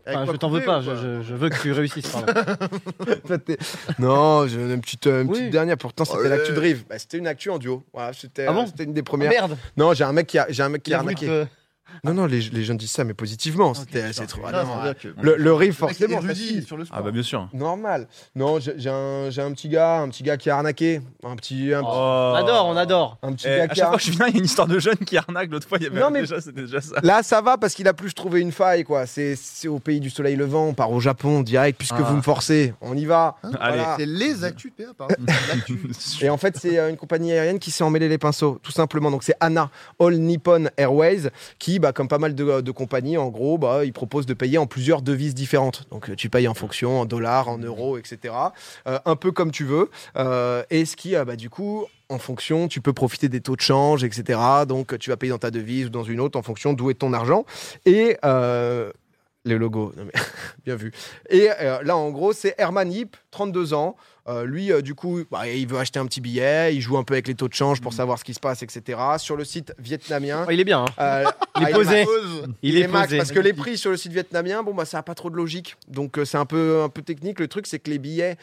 Enfin, 0.07 0.23
quoi 0.25 0.33
je 0.33 0.37
t'en 0.37 0.49
veux 0.49 0.61
pas, 0.63 0.81
je, 0.81 1.33
veux 1.35 1.49
que 1.49 1.61
tu 1.61 1.71
réussisses. 1.71 2.11
non, 3.99 4.47
j'ai 4.47 4.59
une 4.59 4.81
petite, 4.81 5.07
euh, 5.07 5.21
une 5.23 5.29
petite 5.29 5.43
Oui. 5.45 5.49
dernière. 5.49 5.77
Pourtant, 5.77 6.05
c'était 6.05 6.29
l'actu 6.29 6.51
de 6.53 6.59
Rive. 6.59 6.83
Bah, 6.89 6.97
c'était 6.99 7.17
une 7.17 7.27
actu 7.27 7.49
en 7.49 7.57
duo. 7.57 7.83
Voilà, 7.93 8.13
c'était 8.13 8.45
Ah 8.47 8.53
bon 8.53 8.63
euh, 8.63 8.65
c'était 8.67 8.83
une 8.85 8.93
des 8.93 9.01
Oh, 9.01 9.03
premières. 9.03 9.29
merde. 9.29 9.57
non, 9.77 9.93
j'ai 9.93 10.03
un 10.03 10.13
mec 10.13 10.27
qui 10.27 10.37
a, 10.39 10.45
j'ai 10.49 10.63
un 10.63 10.69
mec 10.69 10.83
qui 10.83 10.93
a 10.93 10.99
arnaqué. 10.99 11.25
te- 11.27 11.45
Non, 12.03 12.13
non, 12.13 12.25
les, 12.25 12.39
les 12.41 12.63
jeunes 12.63 12.77
disent 12.77 12.91
ça, 12.91 13.03
mais 13.03 13.13
positivement. 13.13 13.73
C'était, 13.73 14.01
putain. 14.01 14.13
c'est 14.13 14.27
trop. 14.27 14.41
Ah, 14.45 14.63
non, 14.63 14.93
que- 14.93 15.07
le, 15.21 15.35
le 15.37 15.57
Le 15.57 15.63
est 15.63 15.71
forcément. 15.71 16.21
facile. 16.21 16.63
sur 16.65 16.77
le 16.77 16.85
sport. 16.85 16.97
ah 16.99 17.01
bah 17.03 17.11
bien 17.11 17.23
sûr 17.23 17.49
Normal. 17.53 18.07
Non, 18.35 18.59
j'ai 18.59 18.89
un, 18.89 19.29
j'ai 19.29 19.41
un 19.41 19.51
petit 19.51 19.69
gars, 19.69 19.99
un 19.99 20.09
petit 20.09 20.23
gars 20.23 20.37
qui 20.37 20.49
a 20.49 20.55
arnaqué. 20.57 21.01
Un 21.23 21.35
petit, 21.35 21.73
un, 21.73 21.81
petit- 21.81 21.89
On 21.91 22.33
adore, 22.35 22.65
on 22.67 22.77
adore. 22.77 23.17
un 23.23 23.33
petit 23.33 23.47
Oh. 23.47 23.51
Eh, 23.53 23.57
gars 23.57 23.63
à 23.63 23.67
qui 23.67 23.75
chaque 23.79 23.85
a. 23.85 23.89
fois 23.89 23.97
que 23.97 24.03
je 24.03 24.11
viens 24.11 24.27
il 24.27 24.33
y 24.33 24.35
a 24.35 24.39
une 24.39 24.45
histoire 24.45 24.67
de 24.67 24.79
jeune 24.79 24.97
qui 24.97 25.17
arnaque 25.17 25.49
l'autre 25.51 25.67
fois 25.67 25.77
il 25.79 25.83
y 25.83 25.87
avait 25.87 25.99
Non, 25.99 26.09
mais- 26.11 26.21
déjà 26.21 26.39
c'était 26.41 26.61
déjà 26.61 26.81
ça 26.81 26.95
Là, 27.03 27.23
ça 27.23 27.41
va 27.41 27.57
parce 27.57 27.73
qu'il 27.73 27.87
a 27.87 27.93
plus 27.93 28.13
trouvé 28.13 28.39
une 28.41 28.51
faille, 28.51 28.83
quoi. 28.83 29.05
C'est 29.05 29.35
c'est 29.35 29.67
au 29.67 29.79
pays 29.79 29.99
du 29.99 30.09
soleil 30.09 30.35
levant. 30.35 30.67
On 30.67 30.73
part 30.73 30.91
au 30.91 30.99
Japon 30.99 31.41
direct, 31.41 31.77
puisque 31.77 31.95
Ah. 31.97 32.01
vous 32.03 32.15
me 32.15 32.21
forcez. 32.21 32.73
On 32.81 32.95
y 32.95 33.05
va. 33.05 33.35
Allez. 33.43 33.53
Voilà. 33.77 33.95
C'est 33.97 34.05
les 34.05 34.43
actus 34.43 34.71
de 34.77 34.83
PA, 34.85 34.93
pardon. 34.97 35.15
Et 36.21 36.29
en 36.29 36.37
fait, 36.37 36.57
c'est 36.57 36.77
euh, 36.77 36.89
une 36.89 36.97
compagnie 36.97 37.31
aérienne 37.31 37.59
qui 37.59 37.71
s'est 37.71 37.83
emmêlé 37.83 38.07
les 38.09 38.17
pinceaux, 38.17 38.59
tout 38.61 38.71
simplement. 38.71 39.11
Donc, 39.11 39.23
c'est 39.23 39.35
ANA, 39.39 39.69
All 39.99 40.15
Nippon 40.17 40.65
Airways, 40.77 41.29
qui, 41.57 41.78
bah, 41.79 41.93
comme 41.93 42.07
pas 42.07 42.17
mal 42.17 42.35
de, 42.35 42.71
compagnies, 42.71 43.17
en 43.17 43.29
gros, 43.29 43.57
bah, 43.57 43.85
ils 43.85 43.93
proposent 43.93 44.25
de 44.25 44.33
payer 44.33 44.57
en 44.57 44.67
plusieurs 44.67 45.01
devises 45.01 45.33
différentes. 45.33 45.87
Donc, 45.91 46.09
euh, 46.09 46.15
tu 46.15 46.29
payes 46.29 46.47
en 46.47 46.53
fonction, 46.53 47.01
en 47.01 47.05
dollars, 47.05 47.49
en 47.49 47.57
euros, 47.57 47.97
etc. 47.97 48.33
Euh, 48.87 48.99
un 49.05 49.15
peu 49.15 49.31
comme 49.31 49.51
tu 49.51 49.63
veux. 49.63 49.89
Euh, 50.17 50.63
et 50.69 50.85
ce 50.85 50.95
qui, 50.95 51.15
euh, 51.15 51.25
bah, 51.25 51.35
du 51.35 51.49
coup, 51.49 51.85
en 52.09 52.19
fonction, 52.19 52.67
tu 52.67 52.81
peux 52.81 52.93
profiter 52.93 53.29
des 53.29 53.41
taux 53.41 53.55
de 53.55 53.61
change, 53.61 54.03
etc. 54.03 54.39
Donc, 54.67 54.97
tu 54.99 55.09
vas 55.09 55.17
payer 55.17 55.31
dans 55.31 55.37
ta 55.37 55.51
devise 55.51 55.87
ou 55.87 55.89
dans 55.89 56.03
une 56.03 56.19
autre 56.19 56.37
en 56.37 56.43
fonction 56.43 56.73
d'où 56.73 56.89
est 56.89 56.95
ton 56.95 57.13
argent. 57.13 57.45
Et. 57.85 58.17
Les 59.49 59.57
logos, 59.57 59.91
Non, 59.97 60.03
mais 60.05 60.11
bien 60.65 60.75
vu. 60.75 60.91
Et 61.29 61.49
euh, 61.59 61.81
là, 61.83 61.97
en 61.97 62.09
gros, 62.11 62.31
c'est 62.33 62.55
Herman 62.57 62.91
Yip, 62.91 63.17
32 63.31 63.73
ans. 63.73 63.95
Euh, 64.27 64.45
lui, 64.45 64.71
euh, 64.71 64.81
du 64.81 64.93
coup, 64.93 65.21
bah, 65.31 65.47
il 65.47 65.65
veut 65.67 65.79
acheter 65.79 65.97
un 65.99 66.05
petit 66.05 66.21
billet, 66.21 66.75
il 66.75 66.81
joue 66.81 66.97
un 66.97 67.03
peu 67.03 67.15
avec 67.15 67.27
les 67.27 67.33
taux 67.33 67.47
de 67.47 67.53
change 67.53 67.81
pour 67.81 67.93
savoir 67.93 68.19
ce 68.19 68.23
qui 68.23 68.35
se 68.35 68.39
passe, 68.39 68.61
etc. 68.61 68.99
Sur 69.17 69.35
le 69.35 69.43
site 69.43 69.73
vietnamien. 69.79 70.45
Oh, 70.47 70.51
il 70.51 70.59
est 70.59 70.63
bien. 70.65 70.85
hein. 70.99 71.23
Il 71.59 71.63
est 71.67 71.71
ah, 71.73 71.75
posé. 71.75 72.05
Il 72.61 72.77
est 72.77 72.87
max 72.87 73.07
posé. 73.07 73.17
parce 73.17 73.31
que 73.31 73.39
les 73.39 73.51
prix 73.53 73.77
sur 73.77 73.89
le 73.91 73.97
site 73.97 74.13
vietnamien, 74.13 74.63
bon 74.63 74.73
bah 74.73 74.85
ça 74.85 74.99
a 74.99 75.03
pas 75.03 75.15
trop 75.15 75.29
de 75.29 75.35
logique. 75.35 75.75
Donc 75.89 76.17
c'est 76.23 76.37
un 76.37 76.45
peu 76.45 76.83
un 76.83 76.89
peu 76.89 77.01
technique. 77.01 77.39
Le 77.39 77.49
truc 77.49 77.67
c'est 77.67 77.79
que 77.79 77.89
les 77.89 77.97
billets 77.99 78.37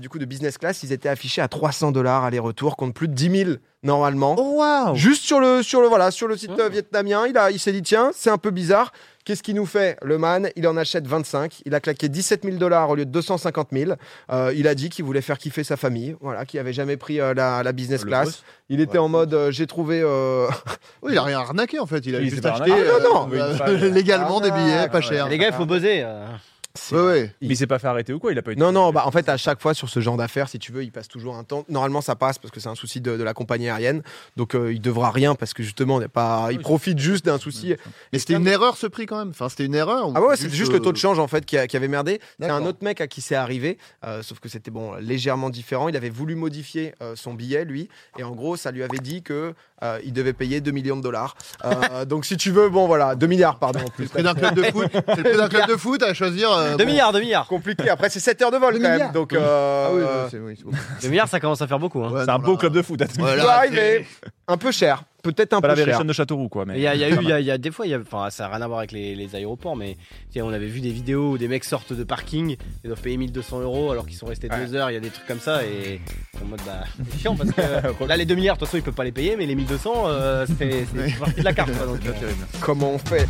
du 0.00 0.08
coup 0.08 0.18
de 0.18 0.24
business 0.24 0.58
class, 0.58 0.82
ils 0.82 0.92
étaient 0.92 1.08
affichés 1.08 1.42
à 1.42 1.48
300 1.48 1.92
dollars 1.92 2.24
aller-retour 2.24 2.76
contre 2.76 2.94
plus 2.94 3.06
de 3.06 3.14
10 3.14 3.44
000 3.44 3.50
normalement. 3.84 4.34
Oh, 4.38 4.56
waouh 4.58 4.96
Juste 4.96 5.22
sur 5.22 5.38
le, 5.38 5.62
sur 5.62 5.80
le, 5.80 5.86
voilà, 5.88 6.10
sur 6.10 6.26
le 6.26 6.36
site 6.36 6.50
Oh. 6.56 6.60
euh, 6.60 6.68
vietnamien, 6.68 7.26
il, 7.28 7.36
a, 7.38 7.50
il 7.52 7.60
s'est 7.60 7.72
dit 7.72 7.82
tiens, 7.82 8.10
c'est 8.14 8.30
un 8.30 8.38
peu 8.38 8.50
bizarre. 8.50 8.92
Qu'est-ce 9.26 9.42
qu'il 9.42 9.56
nous 9.56 9.66
fait 9.66 9.98
Le 10.02 10.18
man, 10.18 10.48
il 10.54 10.68
en 10.68 10.76
achète 10.76 11.04
25. 11.08 11.62
Il 11.66 11.74
a 11.74 11.80
claqué 11.80 12.08
17 12.08 12.44
000 12.44 12.58
dollars 12.58 12.88
au 12.90 12.94
lieu 12.94 13.04
de 13.04 13.10
250 13.10 13.68
000. 13.72 13.92
Euh, 14.30 14.52
il 14.56 14.68
a 14.68 14.76
dit 14.76 14.88
qu'il 14.88 15.04
voulait 15.04 15.20
faire 15.20 15.36
kiffer 15.36 15.64
sa 15.64 15.76
famille, 15.76 16.14
voilà, 16.20 16.44
qui 16.46 16.60
avait 16.60 16.72
jamais 16.72 16.96
pris 16.96 17.20
euh, 17.20 17.34
la, 17.34 17.64
la 17.64 17.72
business 17.72 18.02
Le 18.02 18.06
class. 18.06 18.24
boss. 18.26 18.44
Il 18.68 18.80
était 18.80 18.92
Ouais. 18.92 18.98
en 18.98 19.08
mode 19.08 19.34
euh, 19.34 19.50
j'ai 19.50 19.66
trouvé. 19.66 20.00
euh, 20.00 20.46
Oui, 21.02 21.10
il 21.12 21.18
a 21.18 21.22
rien 21.24 21.40
arnaqué 21.40 21.80
en 21.80 21.86
fait. 21.86 22.06
Il 22.06 22.14
a 22.14 22.22
juste 22.22 22.46
acheté. 22.46 22.70
Ah, 22.72 23.02
non, 23.02 23.26
non. 23.26 23.88
légalement 23.92 24.40
des 24.40 24.52
billets 24.52 24.78
Ah, 24.84 24.88
pas 24.88 24.98
ouais. 24.98 25.02
chers. 25.04 25.28
Les 25.28 25.38
gars, 25.38 25.48
il 25.48 25.54
faut 25.54 25.66
buzzer. 25.66 26.06
Ouais. 26.92 27.32
Mais 27.42 27.48
il 27.48 27.56
s'est 27.56 27.66
pas 27.66 27.78
fait 27.78 27.86
arrêter 27.88 28.12
ou 28.12 28.18
quoi? 28.18 28.32
Il 28.32 28.38
a 28.38 28.42
pas 28.42 28.52
eu 28.52 28.54
de- 28.54 28.60
Non, 28.60 28.72
non, 28.72 28.92
bah 28.92 29.02
en 29.06 29.10
fait, 29.10 29.28
à 29.28 29.36
chaque 29.36 29.60
fois 29.60 29.74
sur 29.74 29.88
ce 29.88 30.00
genre 30.00 30.16
d'affaires, 30.16 30.48
si 30.48 30.58
tu 30.58 30.72
veux, 30.72 30.82
il 30.84 30.92
passe 30.92 31.08
toujours 31.08 31.36
un 31.36 31.44
temps. 31.44 31.64
Normalement, 31.68 32.00
ça 32.00 32.16
passe 32.16 32.38
parce 32.38 32.50
que 32.52 32.60
c'est 32.60 32.68
un 32.68 32.74
souci 32.74 33.00
de, 33.00 33.16
de 33.16 33.22
la 33.22 33.34
compagnie 33.34 33.68
aérienne. 33.68 34.02
Donc, 34.36 34.54
euh, 34.54 34.72
il 34.72 34.80
devra 34.80 35.10
rien 35.10 35.34
parce 35.34 35.54
que 35.54 35.62
justement, 35.62 36.00
il, 36.00 36.08
pas... 36.08 36.48
profite 36.60 36.98
juste 36.98 37.24
d'un 37.26 37.38
souci. 37.38 37.74
Mais 38.12 38.18
c'était 38.18 38.34
une 38.34 38.46
erreur 38.46 38.76
ce 38.76 38.86
prix 38.86 39.06
quand 39.06 39.18
même. 39.18 39.30
Enfin, 39.30 39.48
c'était 39.48 39.64
une 39.64 39.74
erreur. 39.74 40.08
ou 40.08 40.12
Ah 40.14 40.22
ouais, 40.22 40.36
c'est 40.36 40.50
juste 40.52 40.72
le 40.72 40.80
taux 40.80 40.92
de 40.92 40.96
euh, 40.98 41.00
change 41.00 41.18
en 41.18 41.26
fait 41.28 41.44
qui, 41.44 41.56
a- 41.58 41.66
qui 41.66 41.76
avait 41.76 41.88
merdé. 41.88 42.20
C'est 42.40 42.48
un 42.50 42.64
autre 42.64 42.78
mec 42.82 43.00
à 43.00 43.06
qui 43.06 43.20
c'est 43.20 43.34
arrivé, 43.34 43.78
euh, 44.04 44.22
sauf 44.22 44.40
que 44.40 44.48
c'était 44.48 44.70
bon 44.70 44.94
légèrement 44.94 45.50
différent. 45.50 45.88
Il 45.88 45.96
avait 45.96 46.10
voulu 46.10 46.34
modifier 46.34 46.94
euh, 47.02 47.14
son 47.16 47.34
billet 47.34 47.64
lui, 47.64 47.88
et 48.18 48.22
en 48.24 48.32
gros 48.32 48.56
ça 48.56 48.70
lui 48.70 48.82
avait 48.82 48.98
dit 48.98 49.22
que 49.22 49.54
euh, 49.82 49.98
il 50.04 50.12
devait 50.12 50.32
payer 50.32 50.60
2 50.60 50.70
millions 50.70 50.96
de 50.96 51.02
dollars. 51.02 51.36
Euh, 51.64 52.04
donc 52.06 52.24
si 52.24 52.36
tu 52.36 52.50
veux, 52.50 52.68
bon 52.68 52.86
voilà, 52.86 53.14
2 53.14 53.26
milliards 53.26 53.58
pardon 53.58 53.80
en 53.80 53.88
plus. 53.90 54.04
Le 54.04 54.08
prix 54.10 54.22
d'un 54.22 54.34
club 54.34 54.54
de 54.54 54.62
foot. 54.72 54.86
C'est 54.92 55.16
le 55.16 55.22
prix 55.22 55.36
d'un 55.36 55.48
club 55.48 55.68
de 55.68 55.76
foot 55.76 56.02
à 56.02 56.14
choisir. 56.14 56.50
euh, 56.52 56.76
2 56.76 56.84
bon. 56.84 56.90
milliards, 56.90 57.12
2 57.12 57.20
milliards. 57.20 57.46
Compliqué. 57.46 57.88
Après 57.90 58.08
c'est 58.10 58.20
7 58.20 58.40
heures 58.42 58.50
de 58.50 58.56
vol 58.58 58.74
quand 58.74 58.80
même. 58.80 58.92
milliards. 58.94 59.12
Donc 59.12 59.32
Ah 59.34 59.88
oui, 59.92 60.00
euh, 60.02 60.28
c'est- 60.30 60.38
oui, 60.38 60.54
c'est. 60.56 61.02
2 61.02 61.08
milliards, 61.10 61.28
ça 61.28 61.40
commence 61.40 61.60
à 61.62 61.66
faire 61.66 61.78
beaucoup. 61.78 62.02
Hein. 62.02 62.10
Ouais, 62.12 62.22
C'est 62.24 62.30
un 62.30 62.38
beau 62.38 62.52
là- 62.52 62.58
club 62.58 62.72
de 62.72 62.82
foot. 62.82 63.00
arriver. 63.02 64.06
c'est- 64.22 64.28
un 64.48 64.56
peu 64.56 64.70
cher, 64.70 65.02
peut-être 65.32 65.52
un 65.52 65.60
Pas 65.60 65.68
la 65.68 65.74
peu 65.74 65.84
cher. 65.84 66.04
De 66.04 66.12
Châteauroux, 66.12 66.48
quoi. 66.48 66.64
Mais 66.64 66.76
Il 66.76 66.82
y 66.82 66.86
a, 66.86 66.94
il 66.94 67.00
y 67.00 67.04
a 67.04 67.08
eu, 67.10 67.18
il 67.22 67.28
y 67.28 67.32
a, 67.32 67.40
il 67.40 67.46
y 67.46 67.50
a 67.50 67.58
des 67.58 67.70
fois, 67.70 67.86
il 67.86 67.90
y 67.90 67.94
a, 67.94 67.98
enfin, 67.98 68.30
ça 68.30 68.44
n'a 68.44 68.56
rien 68.56 68.62
à 68.62 68.66
voir 68.66 68.78
avec 68.80 68.92
les, 68.92 69.14
les 69.14 69.34
aéroports, 69.34 69.76
mais 69.76 69.96
on 70.36 70.52
avait 70.52 70.66
vu 70.66 70.80
des 70.80 70.90
vidéos 70.90 71.32
où 71.32 71.38
des 71.38 71.48
mecs 71.48 71.64
sortent 71.64 71.92
de 71.92 72.04
parking, 72.04 72.56
ils 72.84 72.86
doivent 72.88 73.00
payer 73.00 73.16
1200 73.16 73.60
euros 73.60 73.90
alors 73.90 74.06
qu'ils 74.06 74.16
sont 74.16 74.26
restés 74.26 74.48
Ouais. 74.50 74.64
deux 74.66 74.74
heures, 74.76 74.90
il 74.90 74.94
y 74.94 74.96
a 74.96 75.00
des 75.00 75.10
trucs 75.10 75.26
comme 75.26 75.40
ça, 75.40 75.64
et 75.64 76.00
en 76.40 76.44
mode 76.44 76.60
bah, 76.64 76.84
c'est 77.10 77.18
chiant 77.22 77.34
parce 77.36 77.50
que 77.50 78.04
là, 78.04 78.16
les 78.16 78.24
2 78.26 78.34
milliards, 78.34 78.56
de 78.56 78.60
toute 78.60 78.68
façon, 78.68 78.76
ils 78.78 78.82
peuvent 78.82 78.94
pas 78.94 79.04
les 79.04 79.12
payer, 79.12 79.36
mais 79.36 79.46
les 79.46 79.54
1200, 79.56 79.92
euh, 80.06 80.46
c'est 80.58 80.86
partie 81.18 81.40
de 81.40 81.44
la 81.44 81.52
carte. 81.52 81.72
quoi, 81.76 81.86
donc, 81.86 82.00
euh. 82.06 82.30
Comment 82.60 82.92
on 82.92 82.98
fait? 82.98 83.26